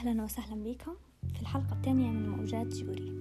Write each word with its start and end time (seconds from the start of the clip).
أهلا 0.00 0.22
وسهلا 0.22 0.62
بكم 0.62 0.96
في 1.34 1.40
الحلقة 1.40 1.72
الثانية 1.72 2.10
من 2.10 2.28
موجات 2.28 2.66
جوري. 2.66 3.12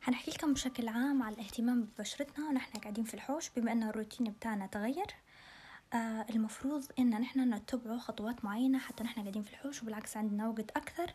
حنحكي 0.00 0.30
لكم 0.30 0.52
بشكل 0.52 0.88
عام 0.88 1.22
على 1.22 1.34
الاهتمام 1.34 1.82
ببشرتنا 1.82 2.48
ونحن 2.48 2.78
قاعدين 2.78 3.04
في 3.04 3.14
الحوش 3.14 3.50
بما 3.56 3.72
أن 3.72 3.82
الروتين 3.82 4.30
بتاعنا 4.30 4.66
تغير. 4.66 5.06
آه 5.92 6.26
المفروض 6.30 6.84
إن 6.98 7.10
نحن 7.20 7.54
نتبع 7.54 7.98
خطوات 7.98 8.44
معينة 8.44 8.78
حتى 8.78 9.04
نحن 9.04 9.20
قاعدين 9.20 9.42
في 9.42 9.50
الحوش 9.50 9.82
وبالعكس 9.82 10.16
عندنا 10.16 10.48
وقت 10.48 10.70
أكثر 10.70 11.14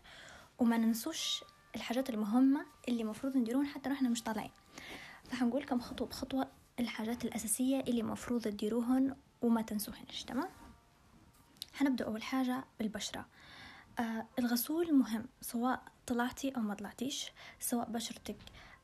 وما 0.59 0.77
ننسوش 0.77 1.43
الحاجات 1.75 2.09
المهمة 2.09 2.65
اللي 2.87 3.03
مفروض 3.03 3.37
نديرون 3.37 3.65
حتى 3.65 3.89
نحن 3.89 4.11
مش 4.11 4.23
طالعين. 4.23 4.51
فحنقول 5.23 5.61
لكم 5.61 5.79
خطوة 5.79 6.07
بخطوة 6.07 6.47
الحاجات 6.79 7.25
الأساسية 7.25 7.79
اللي 7.79 8.03
مفروض 8.03 8.41
تديروهن 8.41 9.15
وما 9.41 9.61
تنسوهنش 9.61 10.23
تمام؟ 10.23 10.49
حنبدأ 11.73 12.05
أول 12.05 12.23
حاجة 12.23 12.63
بالبشرة. 12.79 13.25
آه 13.99 14.25
الغسول 14.39 14.93
مهم 14.93 15.25
سواء 15.41 15.83
طلعتي 16.07 16.49
أو 16.49 16.61
ما 16.61 16.73
طلعتيش 16.73 17.31
سواء 17.59 17.89
بشرتك 17.89 18.37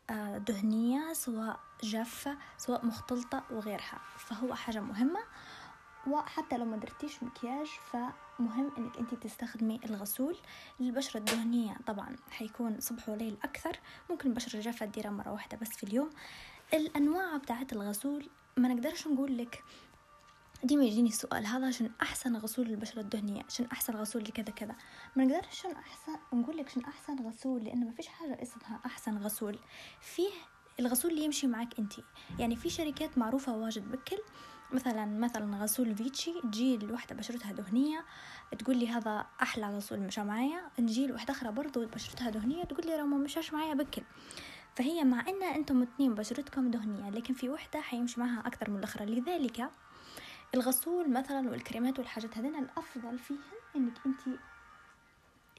آه 0.09 0.37
دهنية 0.37 1.13
سواء 1.13 1.59
جافة 1.83 2.37
سواء 2.57 2.85
مختلطة 2.85 3.43
وغيرها 3.51 4.01
فهو 4.17 4.55
حاجة 4.55 4.79
مهمة. 4.79 5.19
وحتى 6.07 6.57
لو 6.57 6.65
ما 6.65 6.77
درتيش 6.77 7.23
مكياج 7.23 7.67
فمهم 7.67 8.71
إنك 8.77 8.97
انت 8.97 9.13
تستخدمي 9.13 9.79
الغسول. 9.85 10.37
للبشرة 10.79 11.19
الدهنية 11.19 11.77
طبعا 11.87 12.15
حيكون 12.29 12.79
صبح 12.79 13.09
وليل 13.09 13.37
أكثر 13.43 13.79
ممكن 14.09 14.29
البشرة 14.29 14.55
الجافة 14.57 14.85
تديرها 14.85 15.11
مرة 15.11 15.31
واحدة 15.31 15.57
بس 15.57 15.69
في 15.69 15.83
اليوم. 15.83 16.09
الأنواع 16.73 17.37
بتاعت 17.37 17.73
الغسول 17.73 18.29
ما 18.57 18.67
نقدرش 18.67 19.07
نقول 19.07 19.37
لك 19.37 19.63
ديما 20.63 20.83
يجيني 20.83 21.09
السؤال 21.09 21.45
هذا 21.45 21.71
شن 21.71 21.89
أحسن 22.01 22.35
غسول 22.35 22.67
للبشرة 22.67 23.01
الدهنية؟ 23.01 23.41
شن 23.49 23.65
أحسن 23.71 23.95
غسول 23.95 24.23
لكذا 24.23 24.49
كذا؟ 24.49 24.75
ما 25.15 25.25
نقدرش 25.25 25.61
شن 25.61 25.71
أحسن 25.71 26.11
نقول 26.33 26.57
لك 26.57 26.69
شن 26.69 26.81
أحسن 26.81 27.27
غسول 27.27 27.63
لأنه 27.63 27.85
ما 27.85 27.91
فيش 27.91 28.07
حاجة 28.07 28.41
اسمها 28.41 28.79
أحسن 28.85 29.17
غسول. 29.17 29.59
فيه 30.01 30.29
الغسول 30.79 31.11
اللي 31.11 31.23
يمشي 31.23 31.47
معك 31.47 31.79
أنت. 31.79 31.93
يعني 32.39 32.55
في 32.55 32.69
شركات 32.69 33.17
معروفة 33.17 33.55
واجد 33.57 33.91
بكل 33.91 34.17
مثلا 34.71 35.05
مثلا 35.05 35.57
غسول 35.57 35.95
فيتشي 35.95 36.41
تجي 36.41 36.75
الوحده 36.75 37.15
بشرتها 37.15 37.51
دهنية 37.51 38.05
تقول 38.59 38.77
لي 38.77 38.87
هذا 38.87 39.25
أحلى 39.41 39.75
غسول 39.75 39.99
مشى 39.99 40.23
معايا 40.23 40.61
نجي 40.79 41.07
لوحده 41.07 41.33
أخرى 41.33 41.51
برضو 41.51 41.85
بشرتها 41.85 42.29
دهنية 42.29 42.63
تقول 42.63 42.85
لي 42.87 42.95
راه 42.95 43.03
ما 43.03 43.17
مشاش 43.17 43.53
معايا 43.53 43.73
بكل. 43.73 44.01
فهي 44.75 45.03
مع 45.03 45.25
إن 45.27 45.43
أنتم 45.43 45.81
اثنين 45.81 46.15
بشرتكم 46.15 46.71
دهنية 46.71 47.09
لكن 47.09 47.33
في 47.33 47.49
وحدة 47.49 47.81
حيمشي 47.81 48.19
معها 48.19 48.47
أكثر 48.47 48.69
من 48.69 48.77
الأخرى. 48.77 49.05
لذلك 49.05 49.69
الغسول 50.55 51.11
مثلا 51.11 51.49
والكريمات 51.49 51.99
والحاجات 51.99 52.37
هذين 52.37 52.55
الأفضل 52.55 53.19
فيهن 53.19 53.37
إنك 53.75 53.93
أنت 54.05 54.21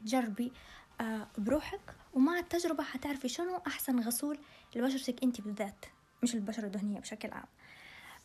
تجربي 0.00 0.52
آه 1.00 1.28
بروحك 1.38 1.94
ومع 2.14 2.38
التجربة 2.38 2.82
حتعرفي 2.82 3.28
شنو 3.28 3.56
أحسن 3.66 4.00
غسول 4.00 4.38
لبشرتك 4.76 5.22
أنت 5.22 5.40
بالذات 5.40 5.84
مش 6.22 6.34
البشرة 6.34 6.66
الدهنية 6.66 7.00
بشكل 7.00 7.30
عام. 7.30 7.44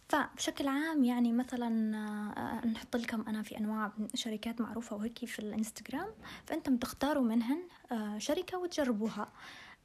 فبشكل 0.10 0.68
عام 0.68 1.04
يعني 1.04 1.34
مثلا 1.34 1.98
آه 2.38 2.68
نحط 2.68 2.96
لكم 2.96 3.22
أنا 3.28 3.44
في 3.44 3.58
أنواع 3.58 3.92
شركات 4.16 4.62
معروفة 4.62 4.96
وهيك 4.96 5.26
في 5.26 5.40
الإنستغرام 5.40 6.08
فأنتم 6.46 6.78
تختاروا 6.78 7.24
منهن 7.24 7.64
آه 7.92 8.18
شركة 8.18 8.58
وتجربوها. 8.58 9.32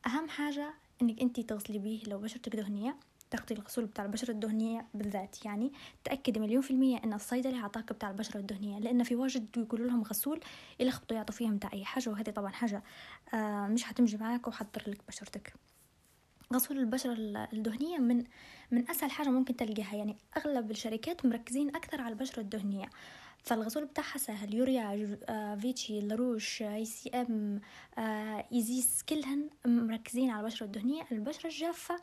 أهم 0.07 0.29
حاجة 0.29 0.75
إنك 1.03 1.21
أنت 1.21 1.41
تغسلي 1.41 1.79
بيه 1.79 2.05
لو 2.05 2.19
بشرتك 2.19 2.57
دهنية. 2.57 2.97
تاخدي 3.31 3.55
الغسول 3.55 3.87
بتاع 3.87 4.05
البشرة 4.05 4.31
الدهنية 4.31 4.87
بالذات. 4.95 5.45
يعني 5.45 5.73
تأكدي 6.05 6.41
مليون 6.41 6.63
في 6.63 6.71
المية 6.71 7.01
إن 7.05 7.13
الصيدلي 7.13 7.59
عطاك 7.59 7.93
بتاع 7.93 8.11
البشرة 8.11 8.41
الدهنية 8.41 8.79
لأن 8.79 9.03
في 9.03 9.17
واجد 9.17 9.47
يقولوا 9.57 9.87
لهم 9.87 10.03
غسول 10.03 10.41
يلخبطوا 10.81 11.17
يعطوا 11.17 11.35
فيهم 11.35 11.57
بتاع 11.57 11.71
أي 11.73 11.85
حاجة 11.85 12.11
وهذه 12.11 12.31
طبعا 12.31 12.51
حاجة 12.51 12.83
آه 13.35 13.67
مش 13.67 13.85
حتمشي 13.85 14.17
معاك 14.17 14.49
وحتضر 14.49 14.91
لك 14.91 15.01
بشرتك. 15.09 15.55
غسول 16.53 16.79
البشرة 16.79 17.13
الدهنية 17.53 17.99
من 17.99 18.25
من 18.71 18.91
أسهل 18.91 19.11
حاجة 19.11 19.29
ممكن 19.29 19.57
تلقاها. 19.57 19.97
يعني 19.97 20.17
أغلب 20.37 20.71
الشركات 20.71 21.27
مركزين 21.27 21.77
أكثر 21.77 22.01
على 22.01 22.13
البشرة 22.13 22.41
الدهنية. 22.41 22.91
فالغسول 23.43 23.85
بتاعها 23.85 24.19
سهل 24.19 24.55
يورياج 24.55 25.19
آه، 25.29 25.55
فيتشي 25.55 26.01
لاروش 26.01 26.63
ACM 26.63 27.61
آه، 27.99 28.45
ايزيس 28.53 29.03
كلهن 29.09 29.51
مركزين 29.67 30.31
على 30.31 30.41
البشرة 30.41 30.67
الدهنية. 30.67 31.03
البشرة 31.13 31.47
الجافة 31.47 31.95
آه، 31.95 31.99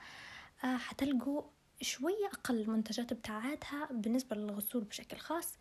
حتلقوا 0.60 1.42
شوية 1.82 2.28
أقل 2.34 2.62
المنتجات 2.62 3.14
بتاعتها 3.14 3.90
بالنسبة 3.92 4.36
للغسول 4.36 4.84
بشكل 4.84 5.18
خاص. 5.18 5.54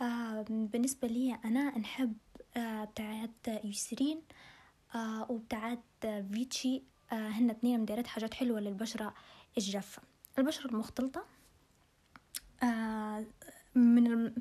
آه، 0.00 0.44
بالنسبة 0.48 1.08
لي 1.08 1.38
أنا 1.44 1.78
نحب 1.78 2.16
آه، 2.56 2.84
بتاعت 2.84 3.64
يوسرين 3.64 4.22
وبتاعت 5.28 5.82
فيتشي. 6.32 6.82
هن 7.12 7.50
اتنين 7.50 7.80
مديرات 7.80 8.06
حاجات 8.06 8.34
حلوة 8.34 8.60
للبشرة 8.60 9.14
الجافة. 9.58 10.02
البشرة 10.38 10.66
المختلطة 10.66 11.24
من 13.74 14.32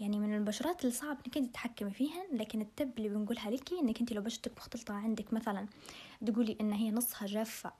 يعني 0.00 0.18
من 0.18 0.36
البشرات 0.36 0.80
اللي 0.80 0.92
صعب 0.94 1.18
إنك 1.26 1.36
أنت 1.36 1.50
تتحكمي 1.50 1.90
فيهن 1.90 2.26
لكن 2.32 2.60
التب 2.60 2.98
اللي 2.98 3.08
بنقولها 3.08 3.50
لك 3.50 3.72
إنك 3.72 4.00
أنت 4.00 4.12
لو 4.12 4.22
بشرتك 4.22 4.52
مختلطة 4.56 4.94
عندك 4.94 5.32
مثلا 5.32 5.66
تقولي 6.26 6.56
إن 6.60 6.72
هي 6.72 6.90
نصها 6.90 7.26
جافة 7.26 7.72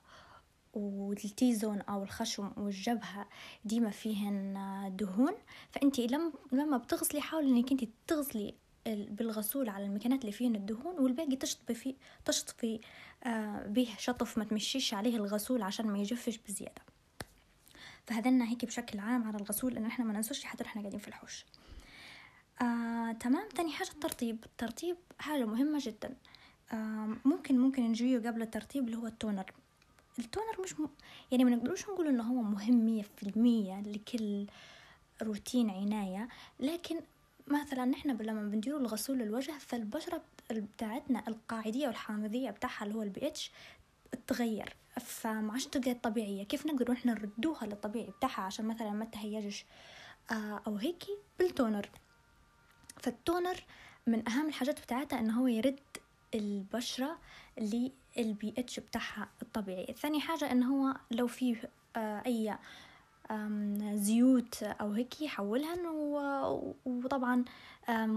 والتي 0.77 1.55
زون 1.55 1.81
أو 1.81 2.03
الخشم 2.03 2.51
والجبهة 2.57 3.27
ديما 3.65 3.89
فيهن 3.89 4.53
دهون. 4.95 5.33
فانت 5.71 5.99
لما 6.51 6.77
بتغسلي 6.77 7.21
حاولي 7.21 7.47
إنك 7.49 7.71
انت 7.71 7.83
تغسلي 8.07 8.53
بالغسول 8.95 9.69
على 9.69 9.85
المكانات 9.85 10.21
اللي 10.21 10.31
فيهن 10.31 10.55
الدهون 10.55 10.99
والباقي 10.99 11.35
تشطفي 11.35 11.73
فيه 11.73 11.95
تشطفي 12.25 12.79
آه، 13.23 13.67
به 13.67 13.95
شطف 13.97 14.37
ما 14.37 14.43
تمشيش 14.43 14.93
عليه 14.93 15.15
الغسول 15.17 15.61
عشان 15.61 15.87
ما 15.87 15.99
يجفش 15.99 16.37
بزيادة. 16.37 16.81
فهذنا 18.05 18.49
هيك 18.49 18.65
بشكل 18.65 18.99
عام 18.99 19.27
على 19.27 19.37
الغسول 19.37 19.77
إن 19.77 19.85
إحنا 19.85 20.05
ما 20.05 20.13
ننسوش 20.13 20.43
حتى 20.43 20.63
إحنا 20.63 20.81
قاعدين 20.81 20.99
في 20.99 21.07
الحوش. 21.07 21.45
آه، 22.61 23.11
تمام. 23.11 23.49
تاني 23.55 23.71
حاجة 23.71 23.89
الترطيب. 23.89 24.43
الترطيب 24.45 24.97
حاجة 25.19 25.45
مهمة 25.45 25.79
جدا. 25.81 26.15
آه، 26.73 27.15
ممكن 27.25 27.59
ممكن 27.59 27.83
نجيه 27.83 28.19
قبل 28.19 28.41
الترطيب 28.41 28.85
اللي 28.85 28.97
هو 28.97 29.07
ال 29.07 29.13
toner. 29.13 29.51
ال 30.19 30.26
toner 30.26 30.61
مش 30.63 30.79
م... 30.79 30.87
يعني 31.31 31.43
ما 31.43 31.49
نقدروش 31.49 31.83
نقول 31.83 32.07
إنه 32.07 32.23
هو 32.23 32.41
مهم 32.41 32.85
مية 32.85 33.01
في 33.01 33.23
المية 33.23 33.81
لكل 33.81 34.45
روتين 35.21 35.69
عناية 35.69 36.27
لكن 36.59 36.99
مثلا 37.47 37.85
نحن 37.85 38.09
لما 38.09 38.49
بنديروا 38.49 38.79
الغسول 38.79 39.17
للوجه 39.17 39.51
فالبشرة 39.51 40.21
بتاعتنا 40.51 41.23
القاعدية 41.27 41.87
والحامضية 41.87 42.49
بتاعها 42.49 42.85
اللي 42.85 42.95
هو 42.95 43.01
البي 43.01 43.27
إتش 43.27 43.51
تغير 44.27 44.75
فما 44.99 45.51
عادش 45.53 45.67
طبيعية. 46.03 46.43
كيف 46.43 46.65
نقدر 46.65 46.91
إحنا 46.91 47.13
نردوها 47.13 47.65
للطبيعي 47.65 48.09
بتاعها 48.17 48.41
عشان 48.41 48.65
مثلا 48.65 48.91
ما 48.91 49.05
تهيجش 49.05 49.65
آه 50.31 50.61
أو 50.67 50.75
هيك 50.75 51.03
بال 51.39 51.52
toner. 51.52 51.89
فال 52.97 53.16
toner 53.16 53.63
من 54.07 54.29
أهم 54.29 54.47
الحاجات 54.47 54.81
بتاعتها 54.81 55.19
إنه 55.19 55.41
هو 55.41 55.47
يرد 55.47 55.79
البشرة 56.35 57.17
للبي 57.57 58.53
إتش 58.57 58.79
بتاعها 58.79 59.27
الطبيعي. 59.41 59.95
ثاني 60.01 60.19
حاجة 60.21 60.51
انه 60.51 60.75
هو 60.75 60.95
لو 61.11 61.27
فيه 61.27 61.69
آه، 61.95 62.23
أي 62.25 62.57
زيوت 63.93 64.63
أو 64.63 64.91
هيك 64.91 65.21
يحولهن 65.21 65.85
وطبعا 66.85 67.45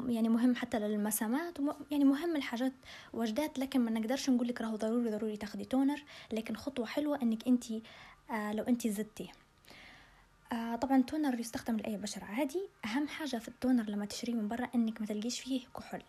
يعني 0.08 0.28
مهم 0.28 0.54
حتى 0.54 0.78
للمسامات 0.78 1.58
يعني 1.90 2.04
مهم 2.04 2.36
الحاجات 2.36 2.72
وجدات 3.12 3.58
لكن 3.58 3.80
ما 3.80 3.90
نقدرش 3.90 4.30
نقول 4.30 4.48
لك 4.48 4.60
راهو 4.60 4.76
ضروري 4.76 5.10
ضروري 5.10 5.36
تاخدي 5.36 5.64
toner 5.64 6.02
لكن 6.32 6.56
خطوة 6.56 6.86
حلوة 6.86 7.22
إنك 7.22 7.46
أنت 7.48 7.64
آه، 8.30 8.52
لو 8.52 8.64
أنت 8.64 8.86
زدتيه 8.86 9.28
آه 10.52 10.76
طبعا 10.76 10.96
ال 10.96 11.03
toner 11.03 11.40
يستخدم 11.40 11.76
لأي 11.76 11.96
بشرة 11.96 12.24
عادي. 12.24 12.60
أهم 12.84 13.08
حاجة 13.08 13.36
في 13.36 13.48
ال 13.48 13.54
toner 13.54 13.84
لما 13.90 14.04
تشتريه 14.06 14.34
من 14.34 14.48
برا 14.48 14.68
إنك 14.74 15.00
ما 15.00 15.06
تلقيش 15.06 15.40
فيه 15.40 15.60
كحول. 15.76 16.02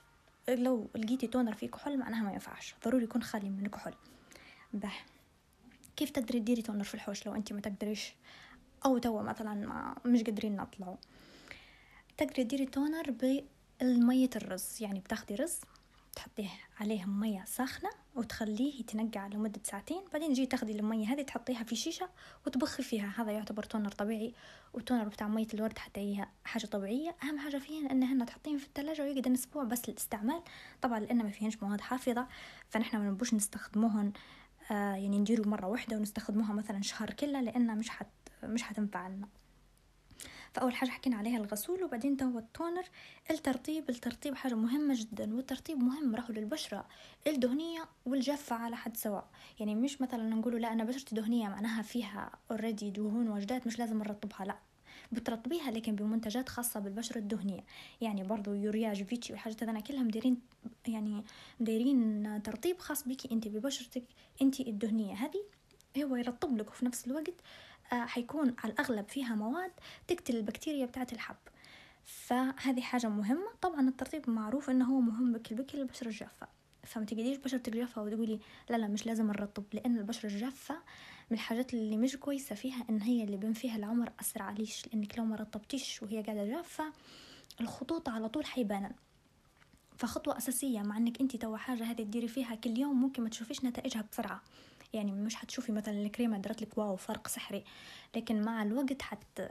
لو 0.50 0.90
لقيتي 0.96 1.28
toner 1.28 1.54
فيه 1.54 1.68
كحول 1.68 1.98
معناها 1.98 2.24
ما 2.24 2.34
ينفعش. 2.34 2.76
ضروري 2.86 3.04
يكون 3.04 3.24
خالي 3.24 3.50
من 3.50 3.66
الكحول 3.66 3.94
به 4.74 4.92
كيف 5.96 6.10
تقدري 6.10 6.40
تديري 6.40 6.62
toner 6.62 6.84
في 6.84 6.94
الحوش 6.94 7.26
لو 7.26 7.36
انت 7.36 7.54
ما 7.54 7.62
تقدريش؟ 7.62 8.14
أو 8.86 8.98
توا 8.98 9.22
مثلا 9.22 9.54
ما 9.54 9.96
مش 10.06 10.24
قادرين 10.24 10.56
نطلعوا. 10.56 10.98
تقدري 12.18 12.44
تديري 12.44 12.66
تونر 12.66 13.12
بالمية 13.12 14.30
الرز 14.36 14.78
يعني 14.82 15.00
بتاخدي 15.00 15.36
رز 15.36 15.60
تحطيه 16.16 16.50
عليه 16.80 17.06
مية 17.06 17.46
ساخنة 17.46 17.90
وتخليه 18.16 18.80
يتنقع 18.80 19.28
لمدة 19.28 19.62
ساعتين. 19.64 20.02
بعدين 20.14 20.34
تجي 20.34 20.46
تاخدي 20.46 20.72
المية 20.72 21.14
هذه 21.14 21.22
تحطيها 21.22 21.64
في 21.64 21.76
شيشة 21.76 22.10
وتبخي 22.46 22.84
فيها. 22.84 23.14
هذا 23.18 23.32
يعتبر 23.32 23.64
تونر 23.64 23.92
طبيعي 23.92 24.34
والتونر 24.74 25.08
بتاع 25.08 25.28
مية 25.28 25.48
الورد 25.54 25.78
حتى 25.78 26.00
هي 26.00 26.28
حاجة 26.44 26.66
طبيعية. 26.66 27.16
أهم 27.24 27.40
حاجة 27.40 27.58
فيها 27.58 27.92
إنهن 27.92 28.26
تحطين 28.26 28.58
في 28.58 28.66
الثلاجة 28.66 29.02
ويقعد 29.02 29.28
أسبوع 29.28 29.64
بس 29.64 29.90
للاستعمال. 29.90 30.42
طبعا 30.82 31.00
لأن 31.00 31.18
ما 31.18 31.30
فيهنش 31.30 31.64
مواد 31.64 31.82
حافظة 31.82 32.28
فنحن 32.70 32.98
ما 32.98 33.10
نبوش 33.10 33.34
نستخدموهن 33.34 34.14
آه 34.72 34.96
يعني 34.96 35.20
نديروا 35.20 35.48
مرة 35.48 35.68
واحدة 35.68 35.98
ونستخدموها 35.98 36.54
مثلا 36.54 36.82
شهر 36.82 37.10
كله 37.10 37.42
لأن 37.42 37.78
مش 37.78 37.90
حت 37.90 38.08
مش 38.44 38.64
حتنفع 38.64 39.08
لنا 39.08 39.28
فأول 40.54 40.76
حاجة 40.76 40.90
حكينا 40.90 41.18
عليها 41.18 41.38
الغسول 41.38 41.84
وبعدين 41.84 42.18
تو 42.18 42.38
ال 42.38 42.44
toner. 42.44 42.84
الترطيب 43.32 43.90
الترطيب 43.90 44.36
حاجة 44.36 44.54
مهمة 44.54 44.94
جدا 44.98 45.36
والترطيب 45.36 45.78
مهم 45.78 46.16
راهو 46.16 46.34
للبشرة. 46.34 46.86
الدهنية 47.28 47.86
والجافه 48.06 48.56
على 48.56 48.76
حد 48.76 48.98
سواء. 48.98 49.30
يعني 49.60 49.76
مش 49.76 50.02
مثلا 50.02 50.36
نقولوا 50.36 50.60
لا 50.60 50.74
أنا 50.74 50.84
بشرتي 50.84 51.16
دهنية 51.16 51.48
معناها 51.48 51.82
فيها 51.82 52.32
already 52.52 52.90
دهون 52.90 53.30
وجدات 53.30 53.68
مش 53.68 53.80
لازم 53.80 53.98
نرطبها 53.98 54.46
لا. 54.46 54.56
بترطبيها 55.12 55.72
لكن 55.72 55.96
بمنتجات 55.96 56.50
خاصة 56.50 56.80
بالبشرة 56.80 57.18
الدهنية. 57.18 57.64
يعني 58.02 58.24
برضو 58.24 58.54
يورياج 58.54 59.04
فيتشي 59.04 59.34
والحاجات 59.34 59.64
هذنا 59.64 59.80
كلها 59.80 60.04
مديرين 60.04 60.42
يعني 60.88 61.24
مديرين 61.60 62.42
ترطيب 62.44 62.80
خاص 62.80 63.08
بيكي 63.08 63.32
انت 63.32 63.48
ببشرتك 63.48 64.04
انت 64.42 64.60
الدهنية. 64.60 65.14
هذه 65.14 65.44
هو 66.04 66.16
يرطب 66.16 66.58
لك 66.58 66.70
وفي 66.70 66.86
نفس 66.86 67.08
الوقت 67.08 67.34
حيكون 67.94 68.56
على 68.64 68.74
الأغلب 68.74 69.10
فيها 69.10 69.36
مواد 69.36 69.72
تقتل 70.08 70.36
البكتيريا 70.36 70.86
بتاعة 70.86 71.08
الحب. 71.14 71.36
فهذه 72.06 72.82
حاجة 72.82 73.08
مهمة. 73.08 73.48
طبعا 73.62 73.90
الترطيب 73.90 74.30
معروف 74.30 74.70
إنه 74.70 74.86
هو 74.86 75.00
مهم 75.00 75.34
بكل 75.34 75.56
بكل 75.56 75.80
البشرة 75.80 76.08
الجافة. 76.08 76.48
فما 76.84 77.06
تقدريش 77.06 77.38
بشرتك 77.38 77.74
جافة 77.74 78.02
وتقولي 78.02 78.40
لا 78.70 78.78
لا 78.78 78.88
مش 78.88 79.06
لازم 79.06 79.28
نرطب 79.28 79.64
لأن 79.74 79.98
البشرة 79.98 80.30
الجافة 80.30 80.76
من 81.32 81.38
الحاجات 81.38 81.74
اللي 81.74 81.98
مش 81.98 82.16
كويسة 82.16 82.56
فيها 82.56 82.86
إن 82.90 83.02
هي 83.02 83.24
اللي 83.24 83.38
بين 83.38 83.54
فيها 83.54 83.76
العمر 83.76 84.12
أسرع 84.22 84.52
ليش؟ 84.52 84.88
لأنك 84.88 85.18
لو 85.18 85.26
ما 85.26 85.36
رطبتيش 85.36 86.04
وهي 86.04 86.22
قاعدة 86.22 86.46
جافة 86.46 86.94
الخطوط 87.62 88.10
على 88.10 88.30
طول 88.30 88.46
حيبانن. 88.46 88.92
فخطوة 89.98 90.38
أساسية 90.38 90.80
مع 90.80 90.98
إنك 90.98 91.22
أنت 91.22 91.36
توا 91.36 91.58
حاجة 91.58 91.84
هذه 91.84 92.04
تديري 92.04 92.28
فيها 92.28 92.56
كل 92.56 92.78
يوم 92.80 93.02
ممكن 93.02 93.24
ما 93.24 93.30
تشوفيش 93.30 93.66
نتائجها 93.66 94.06
بسرعة. 94.12 94.42
يعني 94.94 95.12
مش 95.12 95.36
حتشوفي 95.36 95.72
مثلا 95.72 95.94
الكريمة 95.94 96.38
درت 96.38 96.62
لك 96.62 96.78
واو 96.78 96.96
فرق 96.96 97.28
سحري 97.28 97.64
لكن 98.16 98.42
مع 98.42 98.64
الوقت 98.64 99.02
حت 99.02 99.42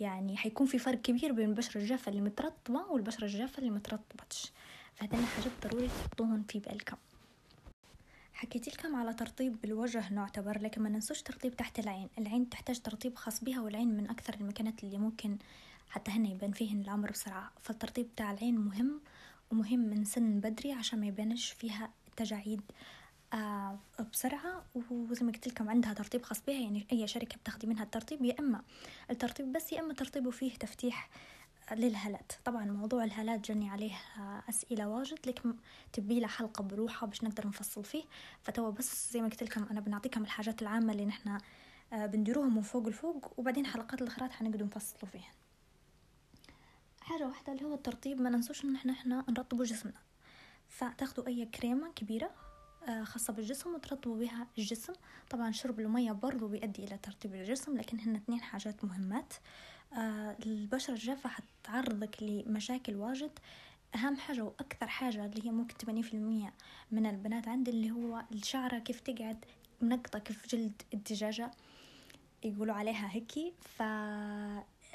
يعني 0.00 0.36
حيكون 0.36 0.66
في 0.66 0.78
فرق 0.78 1.00
كبير 1.00 1.32
بين 1.32 1.48
البشرة 1.48 1.80
الجافة 1.80 2.10
اللي 2.10 2.20
مترطبة 2.20 2.86
والبشرة 2.90 3.24
الجافة 3.24 3.58
اللي 3.58 3.70
مترطبتش. 3.70 4.52
فهذين 4.94 5.26
حاجات 5.26 5.52
ضروري 5.64 5.88
تحطوهم 5.88 6.44
في 6.48 6.58
بالكم. 6.58 6.96
حكيت 8.32 8.68
لكم 8.68 8.96
على 8.96 9.14
ترطيب 9.14 9.60
بالوجه 9.60 10.12
نعتبر 10.12 10.62
لكن 10.62 10.82
ما 10.82 10.88
ننسوش 10.88 11.22
ترطيب 11.22 11.56
تحت 11.56 11.78
العين. 11.78 12.08
العين 12.18 12.50
تحتاج 12.50 12.80
ترطيب 12.80 13.14
خاص 13.16 13.44
بها 13.44 13.60
والعين 13.60 13.96
من 13.96 14.10
أكثر 14.10 14.34
المكانات 14.34 14.84
اللي 14.84 14.98
ممكن 14.98 15.38
حتى 15.88 16.10
هنا 16.10 16.28
يبان 16.28 16.52
فيهن 16.52 16.80
العمر 16.80 17.10
بسرعة. 17.10 17.52
فالترطيب 17.62 18.08
تاع 18.16 18.32
العين 18.32 18.58
مهم 18.58 19.00
ومهم 19.50 19.78
من 19.78 20.04
سن 20.04 20.40
بدري 20.40 20.72
عشان 20.72 21.00
ما 21.00 21.06
يبانش 21.06 21.52
فيها 21.52 21.90
تجاعيد 22.16 22.60
آه 23.34 23.78
بسرعة 24.12 24.64
وزي 24.90 25.24
ما 25.26 25.32
قلت 25.32 25.48
لكم 25.48 25.70
عندها 25.70 25.92
ترطيب 25.94 26.22
خاص 26.22 26.42
بها 26.46 26.54
يعني 26.60 26.86
أي 26.92 27.06
شركة 27.06 27.36
بتاخدي 27.36 27.66
منها 27.66 27.84
الترطيب 27.84 28.24
يا 28.24 28.38
إما 28.40 28.62
الترطيب 29.10 29.52
بس 29.52 29.72
يا 29.72 29.80
إما 29.80 29.94
ترطيبه 29.94 30.30
فيه 30.30 30.54
تفتيح 30.54 31.10
للهالات 31.72 32.32
طبعا 32.44 32.64
موضوع 32.64 33.04
الهالات 33.04 33.48
جاني 33.48 33.70
عليه 33.70 33.92
أسئلة 34.48 34.88
واجد 34.88 35.18
لكن 35.26 35.54
تبي 35.92 36.20
له 36.20 36.26
حلقة 36.26 36.62
بروحها 36.64 37.06
باش 37.06 37.24
نقدر 37.24 37.46
نفصل 37.46 37.84
فيه. 37.84 38.04
فتوا 38.42 38.70
بس 38.70 39.12
زي 39.12 39.20
ما 39.20 39.28
قلت 39.28 39.42
لكم 39.42 39.66
أنا 39.70 39.80
بنعطيكم 39.80 40.22
الحاجات 40.22 40.62
العامة 40.62 40.92
اللي 40.92 41.04
نحنا 41.06 41.40
آه، 41.92 42.06
بنديروها 42.06 42.48
من 42.48 42.62
فوق 42.62 42.88
لفوق 42.88 43.32
وبعدين 43.36 43.66
حلقات 43.66 44.02
الأخرى 44.02 44.28
حنقدر 44.28 44.64
نفصلوا 44.64 45.12
فيها. 45.12 45.32
حاجة 47.00 47.26
واحدة 47.26 47.52
اللي 47.52 47.64
هو 47.64 47.74
الترطيب 47.74 48.20
ما 48.20 48.30
ننسوش 48.30 48.64
إن 48.64 48.74
إحنا 48.74 48.92
إحنا 48.92 49.24
نرطبوا 49.28 49.64
جسمنا. 49.64 50.00
فتاخدوا 50.68 51.26
أي 51.26 51.46
كريمة 51.46 51.92
كبيرة 51.92 52.30
خاصة 53.02 53.32
بالجسم 53.32 53.74
وترطبوا 53.74 54.18
بها 54.18 54.46
الجسم. 54.58 54.92
طبعا 55.30 55.50
شرب 55.50 55.80
المية 55.80 56.12
برضو 56.12 56.48
بيؤدي 56.48 56.84
إلى 56.84 56.98
ترطيب 56.98 57.34
الجسم 57.34 57.76
لكن 57.76 58.00
هن 58.00 58.16
اثنين 58.16 58.40
حاجات 58.40 58.84
مهمات. 58.84 59.32
آه 59.92 60.36
البشرة 60.46 60.94
الجافة 60.94 61.28
حتعرضك 61.28 62.22
لمشاكل 62.22 62.96
واجد. 62.96 63.30
أهم 63.94 64.16
حاجة 64.16 64.42
وأكثر 64.44 64.86
حاجة 64.86 65.24
اللي 65.24 65.46
هي 65.46 65.50
ممكن 65.50 65.76
تمانين 65.76 66.02
في 66.02 66.14
المية 66.14 66.52
من 66.90 67.06
البنات 67.06 67.48
عندي 67.48 67.70
اللي 67.70 67.90
هو 67.90 68.22
الشعرة 68.32 68.78
كيف 68.78 69.00
تقعد 69.00 69.44
منقطة 69.80 70.18
كيف 70.18 70.46
جلد 70.46 70.82
الدجاجة. 70.94 71.50
يقولوا 72.44 72.74
عليها 72.74 73.08
هيكي. 73.12 73.52
ف 73.60 73.82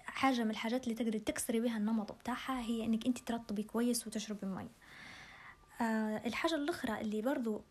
حاجة 0.05 0.43
من 0.43 0.51
الحاجات 0.51 0.83
اللي 0.83 0.95
تقدري 0.95 1.19
تكسري 1.19 1.59
بها 1.59 1.77
النمط 1.77 2.11
بتاعها 2.11 2.61
هي 2.61 2.85
إنك 2.85 3.05
أنت 3.05 3.19
ترطبي 3.19 3.63
كويس 3.63 4.07
وتشربي 4.07 4.47
مي 4.47 4.69
آه 5.81 6.21
الحاجة 6.25 6.55
الأخرى 6.55 7.01
اللي 7.01 7.21
برضو 7.21 7.61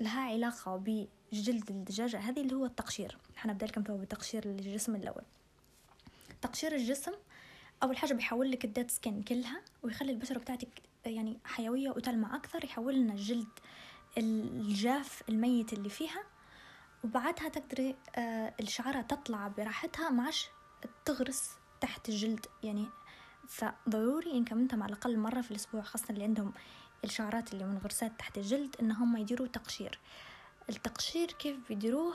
لها 0.00 0.20
علاقة 0.20 0.76
بجلد 0.76 1.70
الدجاجة. 1.70 2.18
هذه 2.18 2.40
اللي 2.40 2.54
هو 2.54 2.64
التقشير. 2.64 3.18
حنبدأ 3.36 3.66
لكم 3.66 3.82
بتقشير 3.82 4.44
الجسم 4.44 4.96
الأول. 4.96 5.22
تقشير 6.42 6.74
الجسم 6.74 7.12
أول 7.82 7.96
حاجة 7.96 8.14
بيحول 8.14 8.50
لك 8.50 8.64
ال 8.64 8.69
dead 8.69 8.90
skin 8.90 9.22
كلها 9.22 9.62
ويخلي 9.82 10.12
البشرة 10.12 10.38
بتاعتك 10.38 10.82
يعني 11.06 11.38
حيوية 11.44 11.90
وتلمع 11.90 12.36
أكثر. 12.36 12.64
يحول 12.64 12.94
لنا 12.94 13.12
الجلد 13.12 13.48
الجاف 14.18 15.22
الميت 15.28 15.72
اللي 15.72 15.88
فيها 15.88 16.22
وبعدها 17.04 17.48
تقدري 17.48 17.96
آه 18.16 18.54
الشعرة 18.60 19.00
تطلع 19.00 19.48
براحتها 19.48 20.10
معش 20.10 20.48
تغرس 21.04 21.50
تحت 21.80 22.08
الجلد. 22.08 22.46
يعني 22.62 22.86
فضروري 23.48 24.32
ان 24.32 24.44
كملتهم 24.44 24.82
على 24.82 24.92
الأقل 24.92 25.18
مرة 25.18 25.40
في 25.40 25.50
الأسبوع 25.50 25.82
خاصة 25.82 26.06
اللي 26.10 26.24
عندهم 26.24 26.52
الشعرات 27.04 27.52
اللي 27.52 27.64
منغرسات 27.64 28.12
تحت 28.18 28.38
الجلد 28.38 28.76
إن 28.80 28.92
هم 28.92 29.16
يديروا 29.16 29.46
تقشير. 29.46 29.98
التقشير 30.70 31.32
كيف 31.32 31.56
بيديروه؟ 31.68 32.14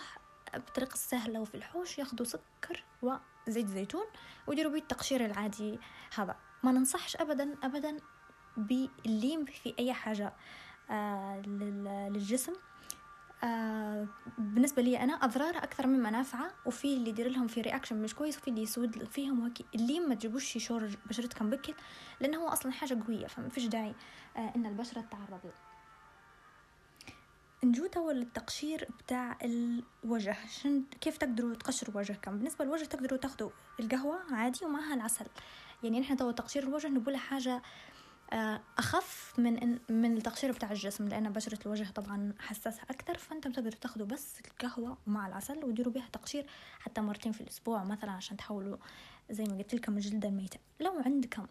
بطريقة 0.56 0.96
سهلة 0.96 1.40
وفي 1.40 1.56
الحوش 1.56 1.98
ياخدوا 1.98 2.26
سكر 2.26 2.84
وزيت 3.02 3.68
زيتون 3.68 4.06
ويديروا 4.48 4.72
بيه 4.72 4.80
التقشير 4.80 5.26
العادي 5.26 5.80
هذا. 6.16 6.36
ما 6.64 6.72
ننصحش 6.72 7.16
أبدا 7.16 7.56
أبدا 7.64 7.98
بالليم 8.58 9.46
في 9.46 9.76
أي 9.80 9.94
حاجة 9.94 10.34
آه 10.90 11.42
للجسم. 11.42 12.54
آه 13.44 14.08
بالنسبة 14.38 14.82
لي 14.82 15.00
أنا 15.04 15.14
أضرار 15.14 15.58
أكثر 15.58 15.88
من 15.88 16.00
منافعة 16.00 16.52
وفي 16.66 16.94
اللي 16.94 17.10
يدير 17.10 17.30
لهم 17.30 17.48
في 17.48 17.62
reaction 17.62 18.02
مش 18.02 18.16
كويس 18.16 18.38
وفي 18.38 18.48
اللي 18.48 18.62
يسود 18.62 19.04
فيهم 19.04 19.40
وهيك 19.40 19.66
الليم 19.76 20.10
ما 20.10 20.16
تجيبوش 20.16 20.56
يشور 20.56 20.90
بشرتكم 21.06 21.50
بكل 21.50 21.74
لأنه 22.20 22.38
هو 22.38 22.48
أصلا 22.48 22.72
حاجة 22.72 23.04
قوية 23.08 23.28
فما 23.28 23.50
فيش 23.50 23.66
داعي 23.66 23.96
آه 24.38 24.54
إن 24.56 24.66
البشرة 24.66 25.02
تتعرض 25.02 25.40
له. 25.44 25.52
نجو 27.64 27.86
توا 27.88 28.14
للتقشير 28.14 28.88
بتاع 29.00 29.38
الوجه 29.44 30.38
شن 30.50 30.84
كيف 31.02 31.18
تقدروا 31.18 31.56
تقشروا 31.56 31.98
وجهكم؟ 31.98 32.38
بالنسبة 32.38 32.66
للوجه 32.66 32.86
تقدروا 32.86 33.20
تاخذوا 33.20 33.50
القهوة 33.80 34.20
عادي 34.32 34.66
ومعها 34.66 34.94
العسل. 34.94 35.26
يعني 35.84 36.00
نحن 36.00 36.18
توا 36.18 36.32
تقشير 36.32 36.64
الوجه 36.64 36.88
نقول 36.88 37.18
حاجة 37.18 37.62
أخف 38.78 39.34
من 39.40 39.80
من 39.90 40.18
التقشير 40.18 40.52
بتاع 40.52 40.72
الجسم 40.72 41.08
لأن 41.08 41.30
بشرة 41.30 41.60
الوجه 41.66 41.92
طبعا 41.92 42.34
حساسة 42.40 42.82
أكثر 42.90 43.18
فانتم 43.18 43.52
تقدروا 43.52 43.80
تاخذوا 43.82 44.08
بس 44.08 44.40
القهوة 44.48 44.98
مع 45.08 45.28
العسل 45.28 45.66
وديروا 45.66 45.94
بها 45.94 46.08
تقشير 46.14 46.46
حتى 46.80 47.02
مرتين 47.02 47.32
في 47.32 47.42
الأسبوع 47.42 47.84
مثلا 47.84 48.12
عشان 48.12 48.38
تحولوا 48.38 48.78
زي 49.32 49.44
ما 49.44 49.58
قلت 49.58 49.74
لكم 49.76 49.98
الجلد 49.98 50.26
الميتة. 50.26 50.60
لو 50.80 50.92
عندكم 51.06 51.48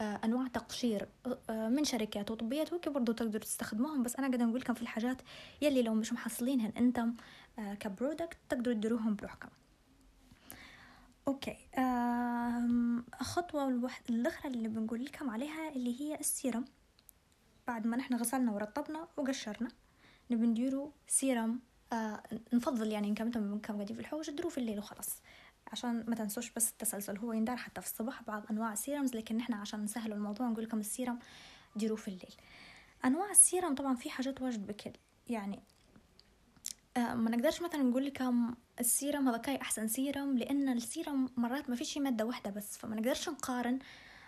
آه، 0.00 0.20
أنواع 0.24 0.48
تقشير 0.48 1.08
آه، 1.50 1.68
من 1.68 1.84
شركات 1.84 2.30
وطبيات 2.30 2.72
وكي 2.72 2.90
برضو 2.90 3.12
تقدروا 3.12 3.44
تستخدموهم 3.44 4.02
بس 4.02 4.16
أنا 4.16 4.28
قاعدة 4.28 4.44
نقول 4.44 4.60
لكم 4.60 4.74
في 4.74 4.82
الحاجات 4.82 5.22
يلي 5.62 5.82
لو 5.82 5.94
مش 5.94 6.12
محصلينهن 6.12 6.72
أنتم 6.76 7.14
آه، 7.58 7.74
ك 7.74 7.82
product 7.82 8.36
تقدروا 8.48 8.74
تديروهم 8.74 9.14
بروحكم. 9.14 9.48
okay 11.28 11.56
خطوه 13.20 13.68
الأخرى 14.10 14.52
اللي 14.52 14.68
بنقول 14.68 15.04
لكم 15.04 15.30
عليها 15.30 15.68
اللي 15.68 16.00
هي 16.00 16.14
السيرم. 16.14 16.64
بعد 17.66 17.86
ما 17.86 17.96
نحن 17.96 18.14
غسلنا 18.14 18.52
ورطبنا 18.52 19.08
وقشرنا 19.16 19.68
نبي 20.30 20.46
نديرو 20.46 20.92
سيرم 21.06 21.60
نفضل 22.52 22.92
يعني 22.92 23.08
إن 23.08 23.14
كنتم 23.14 23.58
قاعدين 23.58 23.96
في 23.96 24.00
الحوش 24.00 24.30
ديروه 24.30 24.50
في 24.50 24.58
الليل 24.58 24.78
وخلاص. 24.78 25.22
عشان 25.72 26.04
ما 26.08 26.14
تنسوش 26.14 26.50
بس 26.50 26.70
التسلسل 26.70 27.18
هو 27.18 27.32
يندار 27.32 27.56
حتى 27.56 27.80
في 27.80 27.86
الصباح 27.86 28.22
بعض 28.22 28.42
أنواع 28.50 28.72
ال 28.72 28.78
serums 28.78 29.14
لكن 29.16 29.36
نحن 29.36 29.52
عشان 29.52 29.84
نسهل 29.84 30.12
الموضوع 30.12 30.48
نقول 30.48 30.64
لكم 30.64 30.80
السيرم 30.80 31.18
ديروه 31.76 31.96
في 31.96 32.08
الليل. 32.08 32.34
أنواع 33.04 33.30
السيرم 33.30 33.74
طبعا 33.74 33.94
في 33.94 34.10
حاجات 34.10 34.42
واجد 34.42 34.66
بكل 34.66 34.92
يعني 35.28 35.62
آه 36.96 37.14
ما 37.14 37.30
نقدرش 37.30 37.62
مثلا 37.62 37.82
نقول 37.82 38.04
لكم 38.06 38.54
السيرم 38.80 39.28
هذا 39.28 39.36
كاي 39.36 39.56
أحسن 39.60 39.88
سيرم 39.88 40.38
لأن 40.38 40.68
السيرم 40.68 41.28
مرات 41.36 41.70
ما 41.70 41.76
فيش 41.76 41.98
مادة 41.98 42.24
واحدة 42.24 42.50
بس 42.50 42.78
فما 42.78 42.96
نقدرش 42.96 43.28
نقارن. 43.28 43.78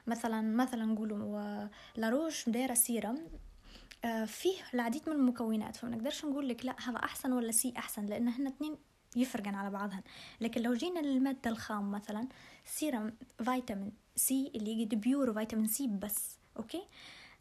مثلا 0.07 0.41
مثلا 0.41 0.85
نقولوا 0.85 1.69
لاروش 1.97 2.49
دايرة 2.49 2.75
سيرم 2.75 3.19
آه 4.05 4.25
فيه 4.25 4.57
العديد 4.75 5.03
من 5.09 5.15
المكونات. 5.17 5.77
فما 5.77 5.91
نقدرش 5.91 6.25
نقول 6.25 6.49
لك 6.49 6.65
لا 6.65 6.77
هذا 6.89 6.97
أحسن 6.97 7.33
ولا 7.33 7.53
سي 7.53 7.75
أحسن 7.77 8.07
لأن 8.07 8.29
هن 8.29 8.47
اثنين 8.47 8.77
يفرقن 9.17 9.55
على 9.55 9.71
بعضهن. 9.71 10.03
لكن 10.41 10.63
لو 10.63 10.75
جينا 10.75 11.01
للمادة 11.01 11.51
الخام 11.51 11.91
مثلا 11.91 12.29
سيرم 12.65 13.13
فيتامين 13.45 13.93
سي 14.17 14.53
اللي 14.55 14.71
يجي 14.71 14.97
pure 14.97 15.33
فيتامين 15.33 15.67
سي 15.67 15.87
بس 15.87 16.39
okay؟ 16.57 16.83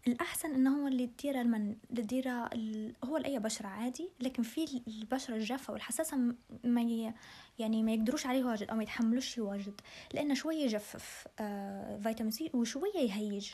الأحسن 0.08 0.54
إنه 0.54 0.82
هو 0.82 0.88
اللي 0.88 1.08
تديره 1.08 1.42
المن... 1.42 1.76
اللي 1.92 2.02
تديره 2.02 2.50
ال... 2.54 2.94
هو 3.04 3.18
لأي 3.18 3.40
بشرة 3.40 3.68
عادي 3.68 4.10
لكن 4.20 4.44
في 4.44 4.82
البشرة 4.88 5.36
الجافة 5.36 5.74
والحساسة 5.74 6.36
ما 6.64 6.82
ي... 6.82 7.14
يعني 7.60 7.84
ما 7.84 7.94
يقدروش 7.94 8.26
عليه 8.26 8.44
واجد 8.44 8.70
أو 8.70 8.76
ما 8.76 8.84
يتحملوش 8.84 9.38
واجد 9.38 9.82
لأنه 10.14 10.34
شوية 10.34 10.64
يجفف 10.66 11.28
آه 11.40 11.98
فيتامين 11.98 12.32
سي 12.32 12.52
وشوية 12.54 12.98
يهيج. 12.98 13.54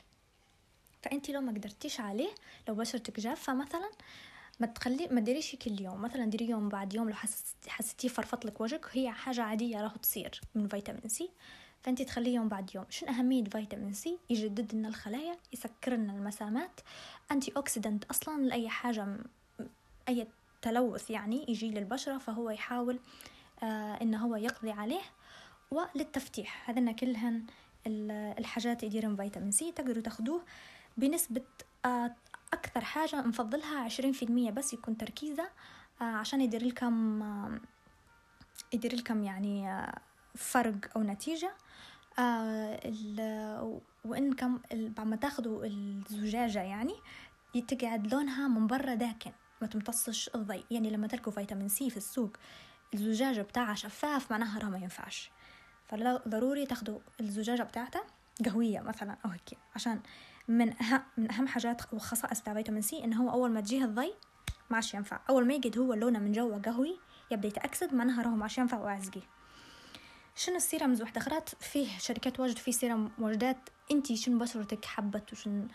فأنت 1.02 1.30
لو 1.30 1.42
ما 1.42 1.52
قدرتيش 1.52 2.00
عليه 2.00 2.30
لو 2.68 2.76
بشرتك 2.76 3.20
جافة 3.20 3.54
مثلا 3.54 3.90
ما 4.60 4.68
تخلي 4.68 5.08
ما 5.08 5.22
تديريش 5.22 5.56
كل 5.56 5.82
يوم 5.82 6.02
مثلا 6.02 6.26
ديري 6.26 6.50
يوم 6.50 6.70
بعد 6.70 6.94
يوم 6.94 7.10
لو 7.10 7.16
حسيتي 7.68 8.10
فرفط 8.10 8.46
لك 8.46 8.62
وجهك 8.62 8.86
هي 8.92 9.12
حاجة 9.12 9.42
عادية 9.42 9.82
راح 9.82 9.96
تصير 9.96 10.42
من 10.56 10.68
فيتامين 10.68 11.08
سي. 11.08 11.30
فأنت 11.84 12.02
تخليه 12.02 12.36
يوم 12.36 12.48
بعد 12.48 12.76
يوم. 12.76 12.86
شنو 12.90 13.10
أهمية 13.10 13.44
فيتامين 13.44 13.94
سي؟ 13.94 14.18
يجدد 14.30 14.76
لنا 14.76 14.88
الخلايا 14.88 15.38
يسكر 15.54 15.94
لنا 15.94 16.14
المسامات. 16.14 16.80
antioxidant 17.32 18.04
أصلا 18.04 18.42
لأي 18.42 18.70
حاجة 18.70 19.18
أي 20.10 20.28
تلوث 20.62 21.10
يعني 21.10 21.46
يجي 21.50 21.72
للبشرة 21.72 22.18
فهو 22.18 22.50
يحاول 22.50 23.00
آه 23.64 24.02
إنه 24.02 24.26
هو 24.26 24.36
يقضي 24.36 24.72
عليه. 24.72 25.02
وللتفتيح 25.72 26.70
هذنا 26.70 26.92
كلهن 26.92 27.46
الحاجات 27.88 28.84
يديرن 28.84 29.16
فيتامين 29.16 29.52
سي 29.52 29.72
تقدروا 29.72 30.04
تاخدوه 30.04 30.42
بنسبة 30.98 31.42
آه 31.86 32.16
أكثر 32.54 32.82
حاجة 32.82 33.22
نفضلها 33.22 33.80
عشرين 33.80 34.12
في 34.12 34.26
المية 34.26 34.52
بس 34.52 34.74
يكون 34.74 34.98
تركيزه 34.98 35.50
آه 36.02 36.04
عشان 36.04 36.42
يدير 36.42 36.66
لكم 36.66 37.22
آه 37.24 37.60
يدير 38.74 38.96
لكم 38.96 39.24
يعني 39.24 39.72
آه 39.72 40.02
فرق 40.36 40.78
أو 40.96 41.04
نتيجة. 41.04 41.52
آه 42.20 43.82
وإنكم 44.06 44.60
بعد 44.72 45.08
ما 45.08 45.16
تاخدوا 45.16 45.66
الزجاجة 45.66 46.62
يعني 46.62 46.94
تقعد 47.68 48.14
لونها 48.14 48.48
من 48.48 48.68
برا 48.68 48.94
داكن 48.94 49.32
ما 49.62 49.68
تمتصش 49.68 50.30
الضي 50.36 50.64
يعني 50.72 50.90
لما 50.90 51.08
تلقوا 51.08 51.34
فيتامين 51.34 51.68
سي 51.68 51.90
في 51.90 51.98
السوق 51.98 52.38
الزجاجة 52.94 53.42
بتاعها 53.42 53.76
شفاف 53.76 54.32
معناها 54.32 54.60
راه 54.60 54.70
ما 54.70 54.78
ينفعش. 54.78 55.32
فضروري 55.86 56.66
تاخدوا 56.66 57.00
الزجاجة 57.20 57.64
بتاعتها 57.64 58.04
قهوية 58.46 58.80
مثلا 58.80 59.18
أو 59.26 59.30
هيك 59.30 59.58
عشان 59.76 60.00
من 60.48 60.82
أهم 60.82 61.02
من 61.18 61.32
أهم 61.32 61.48
حاجات 61.48 61.94
وخصائص 61.94 62.42
تاع 62.42 62.54
فيتامين 62.54 62.82
سي 62.82 63.04
إنه 63.04 63.24
هو 63.24 63.30
أول 63.30 63.52
ما 63.52 63.62
تجيه 63.62 63.86
الضي 63.86 64.14
ما 64.70 64.76
عادش 64.76 64.94
ينفع. 64.94 65.20
أول 65.30 65.48
ما 65.48 65.54
يجد 65.54 65.78
هو 65.78 65.94
لونه 65.94 66.20
من 66.20 66.32
جوا 66.32 66.58
قهوي 66.58 67.00
يبدأ 67.32 67.48
يتأكسد 67.48 67.94
معناها 67.94 68.22
راهو 68.22 68.36
ما 68.36 68.44
عادش 68.44 68.58
ينفع 68.58 68.78
وعزقي 68.78 69.22
شنو 70.42 70.56
ال 70.56 70.62
serums 70.62 71.02
واجد 71.02 71.18
اخرات 71.18 71.50
فيه 71.50 71.98
شركات 71.98 72.40
واجد 72.40 72.58
في 72.58 72.72
سيرم 72.72 73.12
واجدات. 73.20 73.58
انتي 73.92 74.18
شنو 74.18 74.40
بشرتك 74.40 74.86
حبت 74.86 75.34
وشنو 75.34 75.68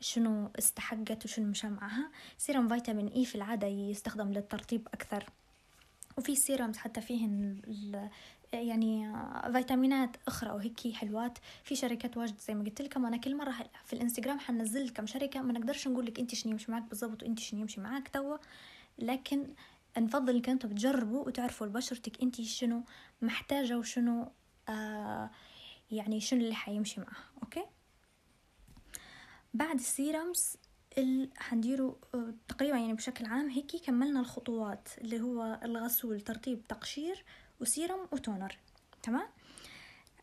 شنو 0.00 0.50
استحقت 0.58 1.24
وشنو 1.24 1.46
مشى 1.46 1.68
معها 1.68 2.10
سيرم 2.38 2.68
فيتامين 2.68 3.08
إي 3.08 3.24
في 3.24 3.34
العادة 3.34 3.66
يستخدم 3.66 4.32
للترطيب 4.32 4.88
أكثر. 4.94 5.24
وفي 6.18 6.36
serums 6.36 6.76
حتى 6.76 7.00
فيهن 7.00 7.60
يعني 8.52 9.12
فيتامينات 9.52 10.16
أخرى 10.28 10.50
وهيك 10.50 10.92
حلوات. 10.92 11.38
في 11.64 11.76
شركات 11.76 12.16
واجد 12.16 12.38
زي 12.38 12.54
ما 12.54 12.64
قلت 12.64 12.82
لكم. 12.82 13.06
أنا 13.06 13.16
كل 13.16 13.36
مرة 13.36 13.54
في 13.84 13.92
الإنستغرام 13.92 14.38
حنزل 14.38 14.86
لكم 14.86 15.06
شركة. 15.06 15.42
ما 15.42 15.52
نقدرش 15.52 15.88
نقول 15.88 16.06
لك 16.06 16.18
أنت 16.18 16.34
شنو 16.34 16.52
يمشي 16.52 16.72
معك 16.72 16.82
بالضبط 16.82 17.22
وأنت 17.22 17.38
شنو 17.38 17.60
يمشي 17.60 17.80
معك 17.80 18.08
توا. 18.08 18.36
لكن 18.98 19.46
نفضل 19.98 20.34
انكم 20.34 20.52
أنتم 20.52 20.68
تجربوا 20.68 21.26
وتعرفوا 21.26 21.66
لبشرتك 21.66 22.22
انت 22.22 22.40
شنو 22.40 22.82
محتاجة 23.22 23.78
وشنو 23.78 24.32
آه 24.68 25.30
يعني 25.90 26.20
شنو 26.20 26.40
اللي 26.40 26.54
حيمشي 26.54 27.00
معها 27.00 27.24
okay؟ 27.42 27.64
بعد 29.54 29.74
ال 29.74 29.86
serums 29.86 30.56
ال... 30.98 31.30
حنديروا 31.36 31.94
آه 32.14 32.34
تقريبا 32.48 32.78
يعني 32.78 32.94
بشكل 32.94 33.26
عام 33.26 33.48
هيك 33.48 33.76
كملنا 33.76 34.20
الخطوات 34.20 34.88
اللي 34.98 35.20
هو 35.20 35.60
الغسول 35.62 36.20
ترطيب 36.20 36.66
تقشير 36.68 37.24
و 37.60 37.68
serum 37.68 38.08
و 38.12 38.20
toner 38.20 38.58
تمام؟ 39.02 39.28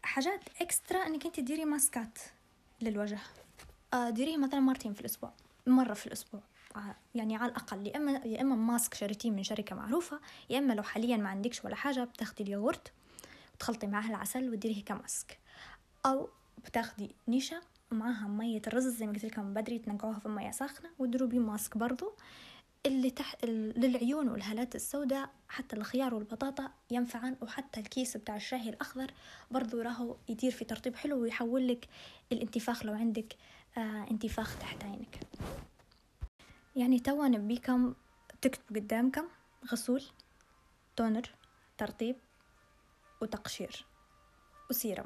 حاجات 0.03 0.41
إكسترا 0.61 1.07
انك 1.07 1.25
انت 1.25 1.35
تديري 1.35 1.65
ماسكات 1.65 2.19
للوجه 2.81 3.19
آه 3.93 4.09
ديريه 4.09 4.37
مثلا 4.37 4.59
مرتين 4.59 4.93
في 4.93 5.01
الأسبوع 5.01 5.33
مرة 5.67 5.93
في 5.93 6.07
الأسبوع. 6.07 6.41
يعني 7.15 7.35
على 7.35 7.51
الأقل 7.51 7.87
يا 7.87 7.97
إما 7.97 8.11
يا 8.11 8.41
إما 8.41 8.55
ماسك 8.55 8.93
شريتيه 8.93 9.31
من 9.31 9.43
شركة 9.43 9.75
معروفة 9.75 10.19
يا 10.49 10.59
إما 10.59 10.73
لو 10.73 10.83
حاليا 10.83 11.17
ما 11.17 11.29
عندكش 11.29 11.65
ولا 11.65 11.75
حاجة 11.75 12.03
بتاخدي 12.03 12.45
اليogurt 12.45 12.91
وتخلطي 13.55 13.87
معاه 13.87 14.09
العسل 14.09 14.49
وتديريه 14.49 14.83
كماسك. 14.83 15.39
أو 16.05 16.29
بتاخدي 16.65 17.15
نيشة 17.27 17.61
ومعاها 17.91 18.27
مية 18.27 18.61
الرز 18.67 18.87
زي 18.87 19.07
ما 19.07 19.13
قلت 19.13 19.25
لكم 19.25 19.53
بدري 19.53 19.79
تنقعوها 19.79 20.19
في 20.19 20.29
مية 20.29 20.51
ساخنة 20.51 20.89
وتديروا 20.99 21.29
ماسك 21.29 21.77
برضو. 21.77 22.13
اللي 22.85 23.09
تحت 23.11 23.45
للعيون 23.45 24.29
والهالات 24.29 24.75
السوداء 24.75 25.29
حتى 25.49 25.75
الخيار 25.75 26.15
والبطاطا 26.15 26.71
ينفعن 26.91 27.35
وحتى 27.41 27.79
الكيس 27.79 28.17
بتاع 28.17 28.35
الشاي 28.35 28.69
الأخضر 28.69 29.11
برضو 29.51 29.81
راهو 29.81 30.15
يدير 30.29 30.51
في 30.51 30.65
ترطيب 30.65 30.95
حلو 30.95 31.21
ويحول 31.21 31.67
لك 31.67 31.87
الانتفاخ 32.31 32.85
لو 32.85 32.93
عندك 32.93 33.35
آه 33.77 34.05
انتفاخ 34.11 34.59
تحت 34.59 34.83
عينك. 34.83 35.19
يعني 36.75 36.99
توا 36.99 37.27
نبيكم 37.27 37.93
تكتبوا 38.41 38.81
قدامكم 38.81 39.23
غسول 39.71 40.03
تونر 40.95 41.29
ترطيب 41.77 42.15
وتقشير 43.21 43.85
وسيرم. 44.69 45.05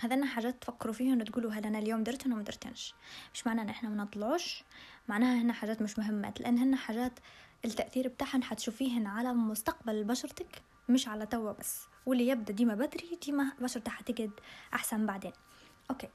هذنا 0.00 0.26
حاجات 0.26 0.62
تفكروا 0.62 0.94
فيهن 0.94 1.20
وتقولوا 1.20 1.52
هل 1.52 1.66
أنا 1.66 1.78
اليوم 1.78 2.02
درتن 2.02 2.32
وما 2.32 2.42
درتنش. 2.42 2.94
مش 3.34 3.46
معناه 3.46 3.62
إن 3.62 3.68
إحنا 3.68 3.88
ما 3.88 4.04
نطلعوش 4.04 4.64
معناها 5.08 5.42
هنا 5.42 5.52
حاجات 5.52 5.82
مش 5.82 5.98
مهمات 5.98 6.40
لأن 6.40 6.58
هن 6.58 6.76
حاجات 6.76 7.12
التأثير 7.64 8.08
بتاعهن 8.08 8.42
حتشوفيهن 8.42 9.06
على 9.06 9.32
مستقبل 9.32 10.04
بشرتك 10.04 10.62
مش 10.88 11.08
على 11.08 11.26
توا 11.26 11.52
بس. 11.52 11.86
واللي 12.06 12.28
يبدأ 12.28 12.52
ديما 12.52 12.74
بدري 12.74 13.18
ديما 13.26 13.52
بشرته 13.60 13.90
حتقعد 13.90 14.30
أحسن 14.74 15.06
بعدين. 15.06 15.32
أوكي. 15.90 16.08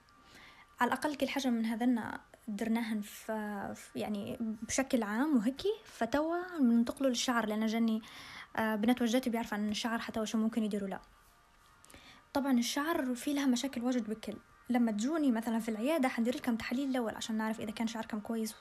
على 0.80 0.88
الأقل 0.88 1.16
كل 1.16 1.30
حاجة 1.30 1.48
من 1.48 1.66
هذنا 1.66 2.22
درناهن 2.56 3.02
في 3.02 3.76
يعني 3.96 4.38
بشكل 4.40 5.04
عام 5.04 5.38
وهيك 5.38 5.62
فتوا 5.86 6.60
ننتقلوا 6.62 7.10
للشعر 7.10 7.46
لأن 7.46 7.66
جاني 7.66 8.02
آه، 8.56 8.76
بنات 8.76 9.02
وجداتي 9.02 9.30
بيعرف 9.30 9.54
عن 9.54 9.70
الشعر 9.70 10.00
حتى 10.00 10.20
وشو 10.20 10.38
ممكن 10.38 10.64
يديروا 10.64 10.90
لا. 10.90 11.00
طبعا 12.34 12.60
الشعر 12.60 13.16
في 13.16 13.34
لها 13.34 13.46
مشاكل 13.46 13.82
واجد 13.82 14.10
بكل. 14.10 14.38
لما 14.70 14.92
تجوني 14.92 15.32
مثلا 15.32 15.60
في 15.60 15.70
العيادة 15.70 16.08
حندير 16.08 16.36
لكم 16.36 16.56
تحاليل 16.56 16.90
الأول 16.90 17.16
عشان 17.16 17.38
نعرف 17.38 17.60
إذا 17.60 17.72
كان 17.72 17.88
شعركم 17.88 18.20
كويس 18.20 18.56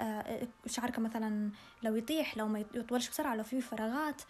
آه، 0.00 0.48
شعركم 0.66 1.02
مثلا 1.02 1.50
لو 1.82 1.96
يطيح 1.96 2.36
لو 2.36 2.48
ما 2.48 2.64
يطولش 2.74 3.08
بسرعة 3.08 3.34
لو 3.34 3.44
في 3.44 3.60
فراغات. 3.60 4.22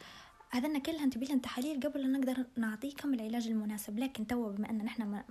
هذنا 0.51 0.79
كلها 0.79 1.05
انتبه 1.05 1.27
لهم 1.27 1.39
تحاليل 1.39 1.81
قبل 1.81 2.01
ان 2.01 2.13
نقدر 2.13 2.45
نعطيكم 2.57 3.15
العلاج 3.15 3.47
المناسب. 3.47 3.99
لكن 3.99 4.27
توا 4.27 4.53
بما 4.53 4.71
أن 4.71 4.85
نحن 4.85 5.03
ما, 5.03 5.25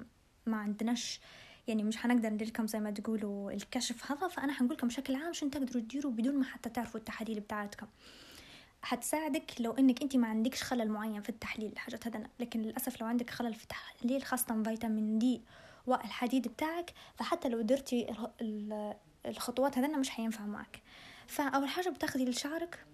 ما 0.45 0.57
عندناش 0.57 1.19
يعني 1.67 1.83
مش 1.83 1.97
حنقدر 1.97 2.29
ندير 2.29 2.47
لكم 2.47 2.67
زي 2.67 2.79
ما 2.79 2.91
تقولوا 2.91 3.51
الكشف 3.51 4.11
هذا 4.11 4.27
فأنا 4.27 4.53
حنقول 4.53 4.77
لكم 4.77 4.87
بشكل 4.87 5.15
عام 5.15 5.33
شنو 5.33 5.49
تقدروا 5.49 5.83
تديروا 5.83 6.11
بدون 6.11 6.35
ما 6.35 6.45
حتى 6.45 6.69
تعرفوا 6.69 6.99
التحاليل 6.99 7.39
بتاعتكم. 7.39 7.87
حتساعدك 8.81 9.51
لو 9.59 9.71
إنك 9.71 10.01
أنت 10.01 10.15
ما 10.15 10.27
عندكش 10.27 10.63
خلل 10.63 10.89
معين 10.89 11.21
في 11.21 11.29
التحليل 11.29 11.71
الحاجات 11.71 12.07
هذا 12.07 12.23
لكن 12.39 12.61
للأسف 12.61 13.01
لو 13.01 13.07
عندك 13.07 13.29
خلل 13.29 13.53
في 13.53 13.63
التحليل 13.63 14.23
خاصة 14.23 14.63
فيتامين 14.63 15.19
دي 15.19 15.41
والحديد 15.87 16.47
بتاعك 16.47 16.93
فحتى 17.15 17.49
لو 17.49 17.61
درتي 17.61 18.15
الخطوات 19.25 19.77
هذا 19.77 19.97
مش 19.97 20.09
حينفع 20.09 20.45
معك. 20.45 20.81
فأول 21.27 21.69
حاجة 21.69 21.89
بتاخذي 21.89 22.25
لشعرك 22.25 22.85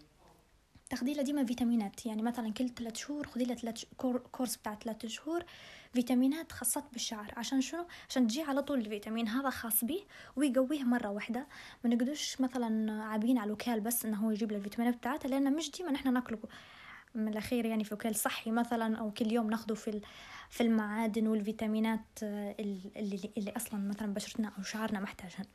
تاخدي 0.89 1.13
له 1.13 1.21
ديما 1.21 1.45
فيتامينات. 1.45 2.05
يعني 2.05 2.21
مثلا 2.21 2.53
كل 2.53 2.69
ثلاث 2.69 2.95
شهور 2.95 3.27
خدي 3.27 3.45
له 3.45 3.55
ثلاث 3.55 3.83
كورس 4.31 4.55
بتاع 4.55 4.75
ثلاث 4.75 5.05
شهور 5.05 5.43
فيتامينات 5.93 6.51
خاصة 6.51 6.83
بالشعر. 6.93 7.33
عشان 7.37 7.61
شنو؟ 7.61 7.85
عشان 8.09 8.27
تجي 8.27 8.41
على 8.41 8.61
طول 8.61 8.79
الفيتامين 8.79 9.27
هذا 9.27 9.49
خاص 9.49 9.83
به 9.83 10.03
ويقويه 10.35 10.83
مرة 10.83 11.09
واحدة. 11.09 11.47
ما 11.83 11.89
نقدرش 11.89 12.41
مثلا 12.41 13.03
عابين 13.03 13.37
على 13.37 13.47
الوكال 13.47 13.79
بس 13.79 14.05
إنه 14.05 14.17
هو 14.17 14.31
يجيب 14.31 14.51
له 14.51 14.57
الفيتامينات 14.57 14.97
بتاعته 14.97 15.29
لأن 15.29 15.55
مش 15.55 15.71
ديما 15.71 15.91
نحن 15.91 16.13
ناكله. 16.13 16.39
من 17.15 17.27
الأخير 17.27 17.65
يعني 17.65 17.83
في 17.83 17.93
وكال 17.93 18.15
صحي 18.15 18.51
مثلا 18.51 18.97
أو 18.97 19.11
كل 19.11 19.31
يوم 19.31 19.49
ناخده 19.49 19.75
في 19.75 20.01
في 20.49 20.63
المعادن 20.63 21.27
والفيتامينات 21.27 22.05
اللي, 22.23 23.31
اللي 23.37 23.51
أصلا 23.51 23.79
مثلا 23.79 24.13
بشرتنا 24.13 24.51
أو 24.57 24.63
شعرنا 24.63 24.99
محتاجها. 24.99 25.45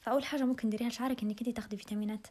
فأول 0.00 0.24
حاجة 0.24 0.44
ممكن 0.44 0.68
تديريها 0.68 0.88
لشعرك 0.88 1.22
إنك 1.22 1.40
أنت 1.40 1.56
تاخدي 1.56 1.76
فيتامينات 1.76 2.26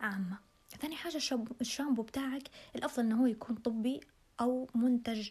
عامة. 0.00 0.49
ثاني 0.78 0.96
حاجة 0.96 1.20
الشامبو 1.60 2.02
بتاعك 2.02 2.42
الأفضل 2.76 3.02
انه 3.02 3.22
هو 3.22 3.26
يكون 3.26 3.56
طبي 3.56 4.00
أو 4.40 4.68
منتج 4.74 5.30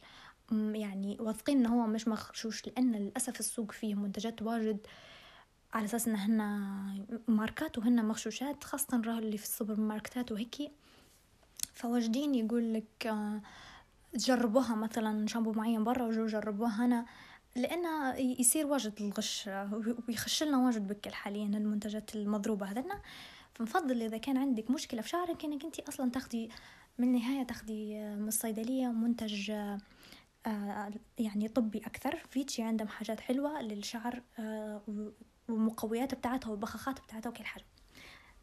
يعني 0.51 1.17
واثقين 1.19 1.57
انه 1.57 1.81
هو 1.81 1.87
مش 1.87 2.07
مغشوش 2.07 2.67
لأن 2.67 2.91
للأسف 2.95 3.39
السوق 3.39 3.71
فيه 3.71 3.95
منتجات 3.95 4.41
واجد 4.41 4.77
على 5.73 5.85
أساس 5.85 6.07
إن 6.07 6.15
هن 6.15 6.39
ماركات 7.27 7.77
وهن 7.77 8.05
مغشوشات 8.05 8.63
خاصة 8.63 9.01
راه 9.05 9.19
اللي 9.19 9.37
في 9.37 9.43
السوبر 9.43 9.79
ماركتات 9.79 10.31
وهيك. 10.31 10.71
فواجدين 11.73 12.35
يقول 12.35 12.73
لك 12.73 13.07
آه، 13.07 13.41
جربوها 14.15 14.75
مثلا 14.75 15.27
شامبو 15.27 15.51
معين 15.51 15.83
برا 15.83 16.03
وجو 16.03 16.25
جربوها 16.25 16.85
هنا 16.85 17.05
لأن 17.55 18.15
يصير 18.39 18.67
واجد 18.67 18.93
الغش 19.01 19.49
ويخش 20.07 20.43
لنا 20.43 20.57
واجد 20.57 20.87
بكل 20.87 21.11
حاليا 21.11 21.45
المنتجات 21.45 22.15
المضروبة 22.15 22.65
هذنا. 22.65 23.01
فنفضل 23.59 24.01
إذا 24.01 24.17
كان 24.17 24.37
عندك 24.37 24.71
مشكلة 24.71 25.01
في 25.01 25.09
شعرك 25.09 25.45
إنك 25.45 25.65
أنت 25.65 25.79
أصلا 25.79 26.11
تاخدي 26.11 26.49
من 26.97 27.07
النهاية 27.07 27.43
تاخدي 27.43 27.99
من 27.99 28.27
الصيدلية 28.27 28.87
منتج 28.87 29.51
آه، 30.45 30.91
يعني 31.17 31.47
طبي 31.47 31.77
أكثر. 31.77 32.15
فيتشي 32.29 32.63
عندهم 32.63 32.87
حاجات 32.87 33.19
حلوة 33.19 33.61
للشعر 33.61 34.21
آه، 34.39 34.81
والمقويات 35.49 36.13
بتاعتها 36.13 36.49
والبخاخات 36.49 36.99
بتاعتها 36.99 37.29
وكل 37.29 37.43
حاجة. 37.43 37.65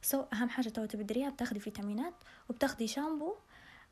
so, 0.03 0.25
أهم 0.35 0.49
حاجة 0.49 0.69
تو 0.69 0.85
تديريها 0.85 1.31
بتاخدي 1.31 1.61
فيتامينات 1.61 2.15
وبتاخدي 2.49 2.87
شامبو 2.87 3.35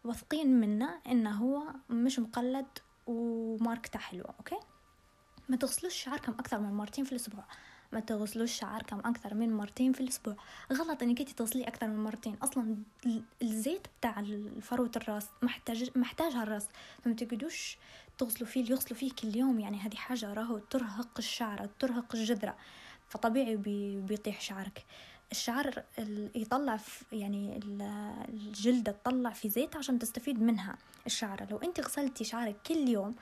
واثقين 0.05 0.61
منه 0.61 1.01
إنه 1.07 1.31
هو 1.31 1.63
مش 1.91 2.19
مقلد 2.19 2.67
وماركته 3.07 3.99
حلوة 3.99 4.35
okay؟ 4.39 4.59
ما 5.49 5.57
تغسلوش 5.57 5.95
شعركم 5.95 6.33
أكثر 6.33 6.61
من 6.61 6.73
مرتين 6.73 7.05
في 7.05 7.13
الأسبوع. 7.13 7.45
ما 7.95 8.01
تغسلوش 8.01 8.53
شعركم 8.53 8.99
أكثر 8.99 9.35
من 9.35 9.53
مرتين 9.57 9.93
في 9.93 10.01
الأسبوع. 10.01 10.37
غلط 10.73 11.03
إنك 11.03 11.21
أنت 11.21 11.31
تغسليه 11.31 11.69
أكثر 11.69 11.89
من 11.89 12.05
مرتين. 12.05 12.37
أصلا 12.43 12.77
الزيت 13.43 13.87
بتاع 14.01 14.25
فروة 14.61 14.91
الراس 14.97 15.27
محتاج 15.43 15.91
محتاجها 15.97 16.43
الراس. 16.43 16.67
فما 17.05 17.15
تقعدوش 17.15 17.79
تغسلوا 18.19 18.49
فيه 18.49 18.71
يغسلوا 18.71 18.99
فيه 18.99 19.13
كل 19.13 19.37
يوم. 19.37 19.61
يعني 19.61 19.79
هذه 19.79 19.95
حاجة 19.95 20.33
راهو 20.33 20.59
ترهق 20.59 21.19
الشعر 21.19 21.69
ترهق 21.79 22.15
الجذرة. 22.15 22.57
فطبيعي 23.09 23.57
بي 23.57 24.01
بيطيح 24.01 24.41
شعرك. 24.41 24.85
الشعر 25.31 25.83
يطلع 26.35 26.79
يعني 27.13 27.61
الجلدة 28.29 28.93
تطلع 28.93 29.31
في 29.31 29.49
زيت 29.49 29.77
عشان 29.77 29.99
تستفيد 29.99 30.43
منها 30.43 30.77
الشعرة 31.07 31.47
لو 31.51 31.57
أنت 31.59 31.81
غسلتي 31.81 32.25
شعرك 32.25 32.57
كل 32.67 32.89
يوم 32.89 33.15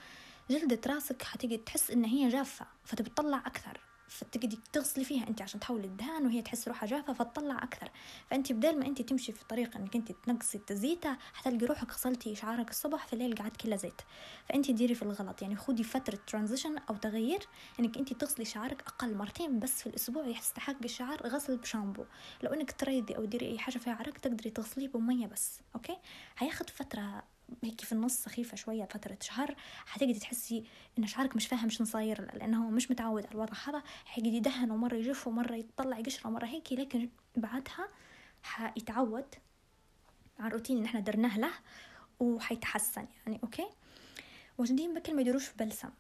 جلدة 0.51 0.81
راسك 0.87 1.23
حتيجي 1.23 1.57
تحس 1.57 1.91
إن 1.91 2.05
هي 2.05 2.29
جافة 2.29 2.67
فتبي 2.85 3.11
تطلع 3.11 3.39
أكثر. 3.39 3.81
فتقدي 4.13 4.59
تغسلي 4.73 5.05
فيها 5.05 5.29
أنت 5.29 5.43
عشان 5.43 5.61
تحولي 5.61 5.87
الدهان 5.87 6.27
وهي 6.27 6.43
تحس 6.43 6.69
روحها 6.69 6.87
جافة 6.87 7.13
فتطلع 7.13 7.63
أكثر. 7.63 7.91
فأنت 8.31 8.53
بدل 8.53 8.79
ما 8.79 8.87
أنت 8.87 9.03
تمشي 9.03 9.33
في 9.33 9.45
طريق 9.45 9.77
إنك 9.77 9.97
أنت 9.97 10.13
تنقصي 10.13 10.59
التزييته 10.59 11.17
حتلقي 11.35 11.67
روحك 11.67 11.93
غسلتي 11.93 12.35
شعرك 12.35 12.71
الصبح 12.71 13.07
في 13.07 13.13
الليل 13.13 13.35
قعدت 13.35 13.57
كله 13.57 13.77
زيت. 13.77 14.03
فأنت 14.49 14.71
ديري 14.71 14.95
في 14.95 15.03
الغلط 15.03 15.43
يعني 15.43 15.57
خدي 15.57 15.85
فترة 15.85 16.19
ترانزيشن 16.27 16.79
أو 16.79 16.97
تغيير 16.97 17.47
إنك 17.81 17.97
أنت 17.99 18.13
تغسلي 18.13 18.45
شعرك 18.45 18.83
أقل 18.87 19.17
مرتين 19.17 19.59
بس 19.59 19.83
في 19.83 19.87
الأسبوع 19.87 20.27
يستحق 20.27 20.77
الشعر 20.85 21.27
غسل 21.27 21.57
بشامبو. 21.57 22.05
لو 22.43 22.53
إنك 22.53 22.73
تريضي 22.73 23.17
أو 23.17 23.25
ديري 23.25 23.47
أي 23.47 23.59
حاجة 23.59 23.79
فيها 23.79 23.95
عرق 23.95 24.19
تقدري 24.19 24.51
تغسليه 24.51 24.89
بمية 24.89 25.27
بس 25.27 25.61
okay؟ 25.75 25.97
هياخد 26.39 26.71
فترة 26.71 27.23
هيك 27.65 27.81
في 27.81 27.93
النص 27.93 28.15
سخيفة 28.23 28.57
شوية 28.57 28.85
فترة 28.85 29.19
شهر 29.21 29.55
حتقدري 29.87 30.19
تحسي 30.19 30.65
إن 30.99 31.07
شعرك 31.07 31.37
مش 31.37 31.47
فاهم 31.47 31.69
شنو 31.69 31.87
صاير 31.87 32.35
لأنه 32.37 32.67
هو 32.67 32.71
مش 32.71 32.91
متعود 32.91 33.27
على 33.27 33.35
الوضع 33.35 33.53
هذا. 33.69 33.83
حيقعد 34.05 34.33
يدهن 34.33 34.71
ومرة 34.71 34.95
يجف 34.95 35.27
ومرة 35.27 35.55
يطلع 35.55 36.01
قشرة 36.01 36.29
ومرة 36.29 36.47
هيك 36.47 36.73
لكن 36.73 37.09
بعدها 37.37 37.89
حيتعود 38.43 39.35
على 40.39 40.49
الروتين 40.49 40.77
اللي 40.77 40.87
إحنا 40.87 41.01
درناه 41.01 41.39
له 41.39 41.53
وحيتحسن 42.21 43.07
يعني 43.27 43.41
okay؟ 43.43 43.67
وجدين 44.59 44.95
بكل 44.95 45.15
ما 45.15 45.21
يديروش 45.21 45.51
بلسم. 45.53 45.91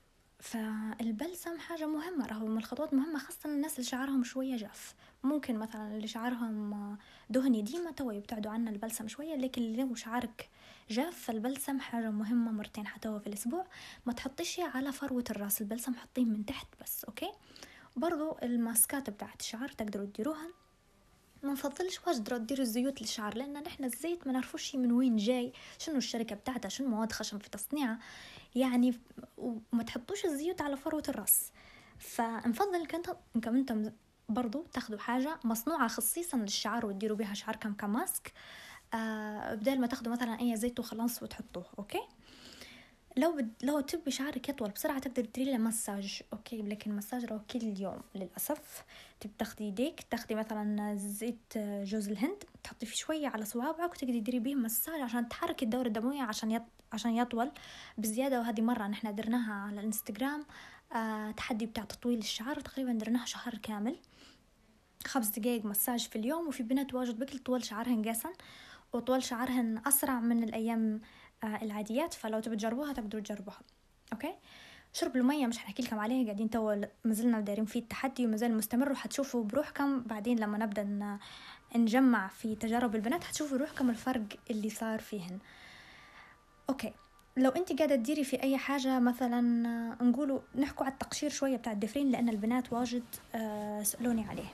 فالبلسم 0.42 1.58
حاجة 1.58 1.87
مهمة 1.87 2.26
راهو 2.26 2.46
من 2.46 2.58
الخطوات 2.58 2.94
مهمة 2.94 3.18
خاصة 3.18 3.50
الناس 3.50 3.72
اللي 3.72 3.84
شعرهم 3.84 4.25
شوية 4.25 4.56
جاف. 4.56 4.94
ممكن 5.22 5.58
مثلا 5.58 5.96
اللي 5.96 6.08
شعرهم 6.08 6.96
دهني 7.30 7.62
ديما 7.62 7.90
توا 7.90 8.12
يبتعدوا 8.12 8.50
عنا 8.52 8.70
البلسم 8.70 9.08
شوية 9.08 9.34
لكن 9.34 9.72
لو 9.72 9.94
شعرك 9.94 10.49
جاف 10.90 11.18
فالبلسم 11.25 11.80
حاجة 11.80 12.11
مهمة 12.11 12.52
مرتين 12.52 12.87
حتى 12.87 13.20
في 13.20 13.26
الأسبوع. 13.26 13.66
ما 14.06 14.12
تحطيش 14.12 14.61
على 14.61 14.92
فروة 14.92 15.25
الراس 15.30 15.61
البلسم 15.61 15.94
حطيه 15.94 16.25
من 16.25 16.46
تحت 16.46 16.66
بس 16.82 17.04
okay؟ 17.04 17.30
برضو 17.96 18.37
الماسكات 18.42 19.11
بتاعت 19.11 19.40
الشعر 19.40 19.68
تقدروا 19.68 20.06
تديروها. 20.06 20.49
ما 21.42 21.52
نفضلش 21.52 22.00
واجد 22.06 22.46
ديروا 22.46 22.62
الزيوت 22.62 23.00
للشعر 23.00 23.37
لأن 23.37 23.52
نحن 23.52 23.84
الزيت 23.84 24.26
ما 24.26 24.32
نعرفوش 24.32 24.75
من 24.75 24.92
وين 24.92 25.16
جاي 25.16 25.52
شنو 25.78 25.96
الشركة 25.96 26.37
بتاعتها 26.37 26.68
شنو 26.68 26.88
مواد 26.88 27.12
خشن 27.12 27.38
في 27.38 27.50
تصنيعها 27.50 27.99
يعني 28.55 28.94
وما 29.38 29.83
تحطوش 29.83 30.24
الزيوت 30.24 30.62
على 30.62 30.76
فروة 30.76 31.02
الرأس. 31.09 31.52
فنفضل 31.98 32.74
انكم 33.37 33.57
أنتم 33.57 33.90
برضو 34.28 34.66
تاخذوا 34.72 34.98
حاجة 34.98 35.38
مصنوعة 35.44 35.88
خصيصا 35.88 36.37
للشعر 36.37 36.87
وتديروا 36.87 37.16
بها 37.16 37.35
شعركم 37.35 37.74
ك 37.74 37.86
mask 37.86 38.33
آه 38.94 39.55
بدل 39.55 39.81
ما 39.81 39.87
تاخذوا 39.87 40.12
مثلا 40.12 40.40
أي 40.40 40.57
زيت 40.57 40.81
وخلاص 40.81 41.22
وتحطوه 41.22 41.64
okay؟ 41.78 42.02
لو 43.16 43.37
بد... 43.37 43.53
لو 43.62 43.81
تبي 43.81 44.11
شعرك 44.11 44.48
يطول 44.48 44.70
بسرعة 44.70 44.98
تقدر 44.98 45.25
تديري 45.25 45.53
له 45.53 45.59
مساج 45.59 46.22
okay؟ 46.33 46.62
لكن 46.62 46.96
مساج 46.96 47.25
راهو 47.25 47.40
كل 47.51 47.81
يوم 47.81 48.01
للأسف. 48.14 48.85
تبي 49.20 49.33
تاخدي 49.38 49.64
يديك 49.64 50.01
تاخدي 50.11 50.35
مثلا 50.35 50.94
زيت 50.96 51.59
جوز 51.59 52.09
الهند 52.09 52.44
تحطي 52.64 52.87
فيه 52.87 52.96
شوية 52.96 53.29
على 53.29 53.44
صوابعك 53.44 53.90
وتقدري 53.90 54.20
تديري 54.20 54.38
بيه 54.38 54.55
مساج 54.55 55.01
عشان 55.01 55.29
تحركي 55.29 55.64
الدورة 55.64 55.87
الدموية 55.87 56.22
عشان 56.22 56.51
يط... 56.51 56.62
عشان 56.92 57.16
يطول 57.16 57.51
بزيادة. 57.98 58.40
وهذه 58.40 58.61
مرة 58.61 58.87
نحن 58.87 59.14
درناها 59.14 59.53
على 59.53 59.81
الإنستغرام 59.81 60.46
آه 60.92 61.31
تحدي 61.31 61.66
بتاع 61.66 61.85
تطويل 61.85 62.18
الشعر. 62.18 62.61
تقريبا 62.61 62.92
درناها 62.92 63.27
شهر 63.27 63.55
كامل. 63.55 63.96
خمس 65.07 65.29
دقايق 65.29 65.64
مساج 65.64 66.09
في 66.09 66.16
اليوم. 66.16 66.48
وفي 66.48 66.62
بنات 66.62 66.94
واجد 66.94 67.18
بكل 67.18 67.38
طول 67.38 67.64
شعرهن 67.64 68.03
قاسن 68.05 68.33
وطول 68.92 69.22
شعرهن 69.22 69.83
أسرع 69.87 70.20
من 70.20 70.44
الأيام 70.44 71.01
العاديات 71.44 72.14
فلو 72.14 72.40
تبي 72.40 72.57
تجربوها 72.57 72.92
تقدروا 72.92 73.22
تجربوها. 73.22 73.61
okay؟ 74.12 74.35
شرب 74.92 75.16
المية 75.16 75.46
مش 75.46 75.59
حنحكي 75.59 75.83
لكم 75.83 75.98
عليه 75.98 76.24
قاعدين 76.24 76.50
تو 76.50 76.85
مازلنا 77.05 77.40
دايرين 77.40 77.64
فيه 77.64 77.81
التحدي 77.81 78.26
ومازال 78.26 78.57
مستمر 78.57 78.92
وحتشوفوا 78.92 79.44
بروحكم. 79.44 80.00
بعدين 80.00 80.38
لما 80.38 80.59
نبدأ 80.59 81.18
نجمع 81.76 82.28
في 82.28 82.55
تجارب 82.55 82.94
البنات 82.94 83.24
حتشوفوا 83.24 83.57
بروحكم 83.57 83.90
الفرق 83.90 84.24
اللي 84.50 84.70
صار 84.70 84.98
فيهن. 84.98 85.38
okay. 86.70 86.92
لو 87.37 87.50
أنت 87.50 87.78
قاعدة 87.78 87.96
تديري 87.96 88.24
في 88.24 88.42
أي 88.42 88.59
حاجة 88.59 88.98
مثلا 88.98 89.40
نقولوا 90.02 90.40
نحكوا 90.55 90.87
على 90.87 90.92
التقشير 90.92 91.31
شوية 91.31 91.57
بتاع 91.57 91.72
الدفرين 91.72 92.11
لأن 92.11 92.28
البنات 92.28 92.72
واجد 92.72 93.05
آه، 93.35 93.83
سألوني 93.83 94.24
عليه. 94.28 94.48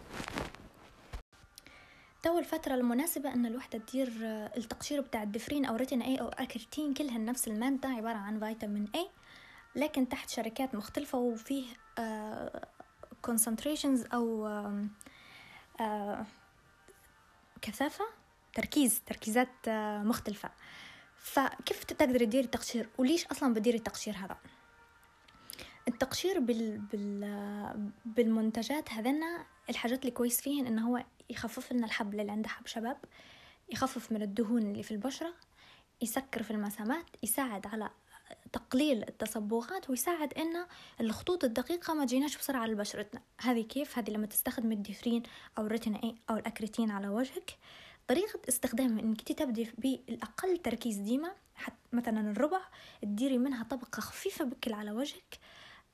تو 2.28 2.38
الفترة 2.38 2.74
المناسبة 2.74 3.34
أن 3.34 3.46
الوحدة 3.46 3.78
تدير 3.78 4.12
آه، 4.22 4.52
التقشير 4.56 5.00
بتاع 5.00 5.22
الدفرين 5.22 5.64
أو 5.64 5.76
ريتين 5.76 6.02
أي 6.02 6.20
أو 6.20 6.28
أكرتين 6.28 6.94
كلها 6.94 7.18
نفس 7.18 7.48
المادة 7.48 7.88
عبارة 7.88 8.16
عن 8.16 8.40
فيتامين 8.40 8.88
أي 8.94 9.08
لكن 9.76 10.08
تحت 10.08 10.30
شركات 10.30 10.74
مختلفة 10.74 11.18
وفيه 11.18 11.64
concentrations 13.22 14.04
آه، 14.04 14.08
أو 14.14 14.48
كثافة 17.62 18.04
تركيز 18.54 19.02
تركيزات 19.06 19.68
مختلفة. 20.04 20.50
فكيف 21.18 21.84
تقدري 21.84 22.26
تديري 22.26 22.44
التقشير؟ 22.44 22.88
وليش 22.98 23.26
أصلا 23.26 23.54
بديري 23.54 23.78
التقشير 23.78 24.16
هذا؟ 24.16 24.36
التقشير 25.88 26.40
بال... 26.40 26.78
بال... 26.78 27.90
بالمنتجات 28.04 28.92
هذنا 28.92 29.46
الحاجات 29.70 30.00
اللي 30.00 30.10
كويس 30.10 30.40
فيهن 30.40 30.66
انه 30.66 30.88
هو 30.88 31.04
يخفف 31.30 31.72
لنا 31.72 31.86
الحب 31.86 32.14
اللي 32.14 32.32
عنده 32.32 32.48
حب 32.48 32.66
شباب 32.66 32.96
يخفف 33.72 34.12
من 34.12 34.22
الدهون 34.22 34.62
اللي 34.62 34.82
في 34.82 34.90
البشرة 34.90 35.34
يسكر 36.02 36.42
في 36.42 36.50
المسامات 36.50 37.06
يساعد 37.22 37.66
على 37.66 37.90
تقليل 38.52 39.02
التصبغات 39.02 39.90
ويساعد 39.90 40.34
إن 40.34 40.66
الخطوط 41.00 41.44
الدقيقة 41.44 41.94
ما 41.94 42.04
تجيناش 42.04 42.36
بسرعة 42.36 42.60
على 42.60 42.74
بشرتنا. 42.74 43.22
هذه 43.40 43.62
كيف؟ 43.62 43.98
هذه 43.98 44.10
لما 44.10 44.26
تستخدم 44.26 44.72
الديفرين 44.72 45.22
أو 45.58 45.66
الريتنا 45.66 46.02
اي 46.04 46.14
أو 46.30 46.36
الأكريتين 46.36 46.90
على 46.90 47.08
وجهك. 47.08 47.58
طريقة 48.08 48.40
استخدامها 48.48 49.02
إنك 49.02 49.22
تبدي 49.22 49.68
بالاقل 49.78 50.56
تركيز 50.56 50.96
ديما 50.96 51.32
حتى 51.54 51.76
مثلا 51.92 52.30
الربع 52.30 52.60
تديري 53.02 53.38
منها 53.38 53.64
طبقة 53.64 54.00
خفيفة 54.00 54.44
بكل 54.44 54.72
على 54.72 54.90
وجهك. 54.90 55.38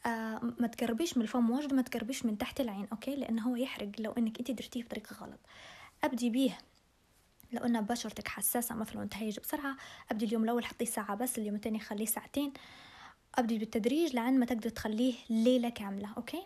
آه 0.06 0.40
ما 0.60 0.66
تقربيش 0.66 1.16
من 1.16 1.22
الفم 1.22 1.50
واجد 1.50 1.74
ما 1.74 1.82
تقربيش 1.82 2.26
من 2.26 2.38
تحت 2.38 2.60
العين 2.60 2.86
okay؟ 2.92 3.16
لأنه 3.16 3.42
هو 3.42 3.56
يحرق 3.56 3.90
لو 3.98 4.12
إنك 4.12 4.38
انت 4.38 4.50
درتيه 4.50 4.82
بطريقة 4.84 5.16
غلط. 5.16 5.40
أبدي 6.04 6.30
بيه. 6.30 6.58
لو 7.52 7.64
أن 7.64 7.80
بشرتك 7.80 8.28
حساسة 8.28 8.74
مثلا 8.74 9.08
تهيج 9.08 9.40
بسرعة 9.40 9.76
أبدي 10.10 10.24
اليوم 10.24 10.44
الأول 10.44 10.64
حطيه 10.64 10.84
ساعة 10.84 11.14
بس 11.14 11.38
اليوم 11.38 11.54
الثاني 11.54 11.80
خليه 11.80 12.06
ساعتين. 12.06 12.52
أبدي 13.34 13.58
بالتدريج 13.58 14.14
لعند 14.14 14.38
ما 14.38 14.46
تقدر 14.46 14.68
تخليه 14.70 15.14
ليلة 15.30 15.68
كاملة 15.68 16.08
okay؟ 16.16 16.42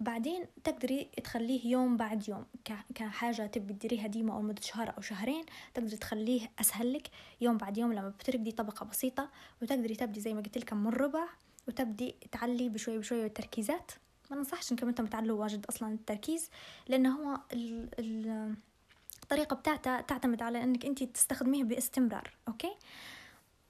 بعدين 0.00 0.44
تقدري 0.64 1.08
تخليه 1.24 1.66
يوم 1.66 1.96
بعد 1.96 2.28
يوم. 2.28 2.46
كحاجة 2.94 3.46
تبي 3.46 3.72
تديريها 3.72 4.06
ديما 4.06 4.34
أو 4.34 4.40
لمدة 4.40 4.62
شهر 4.62 4.94
أو 4.96 5.02
شهرين 5.02 5.44
تقدري 5.74 5.96
تخليه 5.96 6.50
أسهل 6.60 6.92
لك 6.92 7.10
يوم 7.40 7.56
بعد 7.56 7.78
يوم 7.78 7.92
لما 7.92 8.08
بترقدي 8.08 8.52
طبقة 8.52 8.84
بسيطة 8.86 9.30
وتقدري 9.62 9.94
تبدي 9.94 10.20
زي 10.20 10.34
ما 10.34 10.40
قلت 10.40 10.58
لكم 10.58 10.76
من 10.76 10.90
ربع 10.90 11.24
وتبدي 11.68 12.14
تعلي 12.32 12.68
بشوي 12.68 12.98
بشوي 12.98 13.26
التركيزات. 13.26 13.92
ما 14.30 14.36
ننصحش 14.36 14.72
انكم 14.72 14.88
أنتم 14.88 15.06
تعلوا 15.06 15.40
واجد 15.40 15.66
أصلا 15.66 15.94
التركيز 15.94 16.50
لأنه 16.88 17.16
هو 17.16 17.40
ال 17.52 17.88
ال 17.98 18.54
الطريقة 19.22 19.56
بتاعته 19.56 20.00
تعتمد 20.00 20.42
على 20.42 20.62
إنك 20.62 20.86
أنت 20.86 21.02
تستخدميه 21.02 21.64
باستمرار 21.64 22.30
أوكي؟ 22.48 22.72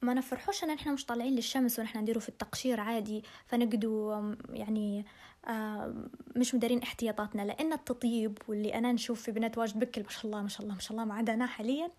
ما 0.03 0.15
نفرحوش 0.15 0.65
إن 0.65 0.71
إحنا 0.71 0.93
مش 0.93 1.07
طالعين 1.07 1.35
للشمس 1.35 1.79
ونحن 1.79 1.99
نديرو 1.99 2.21
في 2.21 2.29
التقشير 2.29 2.81
عادي 2.81 3.25
فنقدو 3.47 4.23
يعني 4.51 5.05
مش 6.37 6.55
مدارين 6.55 6.83
احتياطاتنا. 6.83 7.43
لأن 7.43 7.73
التطيب 7.73 8.39
واللي 8.49 8.75
أنا 8.75 8.93
نشوف 8.93 9.23
في 9.23 9.33
بنات 9.33 9.59
واجد 9.59 9.79
بكل 9.79 10.03
ما 10.03 10.09
شاء 10.11 10.27
الله 10.27 10.43
ما 10.43 10.49
شاء 10.49 10.63
الله 10.63 10.75
ما 10.75 10.81
شاء 10.81 10.93
الله 10.93 11.05
ما 11.05 11.15
عدا 11.15 11.35
أنا 11.35 11.47
حاليا 11.47 11.91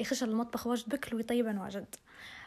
يخش 0.00 0.22
المطبخ 0.22 0.66
واجد 0.66 0.88
بكل 0.88 1.16
ويطيبن 1.16 1.58
واجد. 1.58 1.94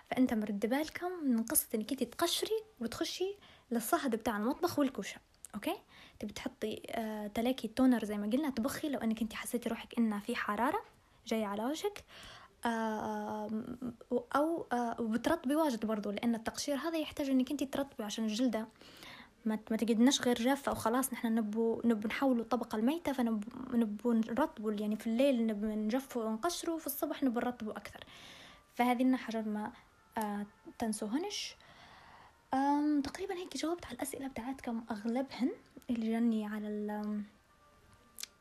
فأنت 0.10 0.34
مرد 0.34 0.66
بالكم 0.66 1.12
من 1.24 1.44
قصة 1.44 1.68
إنك 1.76 1.92
أنت 1.92 2.04
تقشري 2.04 2.64
وتخشي 2.80 3.36
للصهد 3.72 4.16
بتاع 4.16 4.38
المطبخ 4.38 4.80
والكوشة 4.80 5.18
okay؟ 5.56 5.76
تبي 6.20 6.34
تحطي 6.34 6.82
آه 6.90 7.28
تلاكي 7.28 7.68
toner 7.68 8.06
زي 8.06 8.18
ما 8.18 8.28
قلنا 8.28 8.50
تبخي 8.50 8.90
لو 8.90 9.00
إنك 9.00 9.22
أنت 9.22 9.34
حسيتي 9.34 9.70
روحك 9.70 9.98
إنها 9.98 10.20
في 10.20 10.36
حرارة 10.36 10.82
جاية 11.28 11.46
على 11.46 11.66
وجهك 11.66 12.04
آه 12.66 13.50
أو 14.36 14.68
آه 14.72 14.96
وبترطبي 15.00 15.56
واجد 15.56 15.86
برضو 15.86 16.12
لأن 16.12 16.36
التقشير 16.36 16.76
هذا 16.76 16.98
يحتاج 16.98 17.30
إنك 17.30 17.52
أنت 17.52 17.64
ترطبي 17.64 18.04
عشان 18.04 18.26
الجلدة 18.26 18.68
ما 19.46 19.56
تقعدناش 19.56 20.22
غير 20.22 20.36
جافة 20.36 20.72
وخلاص 20.72 21.14
نحن 21.14 21.36
نبو 21.36 21.82
نبو 21.86 22.08
نحولوا 22.08 22.44
الطبقة 22.44 22.76
الميتة 22.76 23.12
فنبو 23.14 23.48
نبو 23.74 24.14
نرطبوا 24.14 24.72
يعني 24.72 24.96
في 24.96 25.08
الليل 25.08 25.48
نبو 25.48 25.66
نجفوا 25.66 26.24
ونقشروا 26.24 26.80
في 26.80 26.88
الصبح 26.88 27.24
نبو 27.24 27.40
نرطبوا 27.40 27.72
أكثر. 27.72 28.04
فهذه 28.74 29.16
حاجات 29.16 29.48
ما 29.48 29.72
تنسوهنش 30.80 31.56
تقريبا 33.04 33.34
هيك 33.34 33.58
جاوبت 33.58 33.86
على 33.86 33.96
الأسئلة 33.96 34.28
بتاعتكم 34.28 34.84
أغلبهن 34.92 35.52
اللي 35.90 36.12
جاني 36.12 36.46
على 36.46 36.68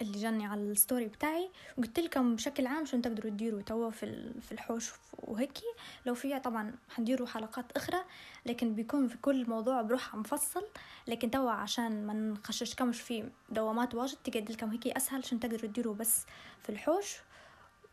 اللي 0.03 0.19
جاني 0.19 0.47
على 0.47 0.61
الستوري 0.61 1.07
بتاعي. 1.07 1.51
وقلت 1.79 2.01
لكم 2.01 2.37
بشكل 2.37 2.67
عام 2.67 2.85
شو 2.85 3.01
تقدروا 3.01 3.31
تديروا 3.31 3.63
توا 3.63 3.91
في 3.91 4.33
في 4.41 4.53
الحوش 4.53 4.93
وهيك 5.19 5.59
لو 6.07 6.15
في 6.15 6.41
طبعا 6.41 6.75
حنديروا 6.89 7.27
حلقات 7.27 7.73
أخرى 7.73 8.05
لكن 8.47 8.75
بيكون 8.75 9.09
في 9.09 9.17
كل 9.17 9.51
موضوع 9.51 9.83
بروحها 9.83 10.21
مفصل 10.21 10.65
لكن 11.07 11.31
توا 11.31 11.51
عشان 11.51 12.07
ما 12.07 12.13
نخششكمش 12.13 13.01
في 13.01 13.29
دوامات 13.51 13.95
واجد 13.95 14.17
تقعد 14.25 14.51
لكم 14.51 14.71
هيك 14.71 14.87
أسهل 14.87 15.25
شو 15.25 15.37
تقدروا 15.39 15.71
تديروا 15.71 15.95
بس 15.95 16.27
في 16.63 16.69
الحوش. 16.69 17.17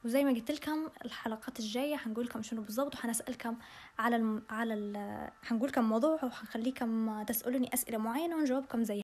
وزي 0.06 0.24
ما 0.24 0.32
قلت 0.32 0.52
لكم 0.52 0.90
الحلقات 1.06 1.60
الجاية 1.60 1.96
حنقول 1.96 2.26
لكم 2.26 2.42
شنو 2.42 2.62
بالضبط 2.62 2.96
وحنسالكم 2.96 3.56
على 4.00 4.16
الم... 4.16 4.44
على 4.50 4.74
ال... 4.74 5.30
حنقول 5.44 5.70
لكم 5.70 5.84
موضوع 5.84 6.26
وحنخليكم 6.26 7.24
تسألوني 7.24 7.74
أسئلة 7.74 7.98
معينة 7.98 8.36
ونجاوبكم 8.36 8.84
زيها 8.84 9.04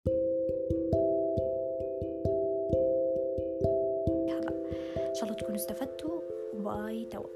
شاء 5.18 5.24
الله 5.24 5.36
تكونوا 5.36 5.56
استفدتوا. 5.56 6.22
وباي 6.54 7.06
توا 7.06 7.28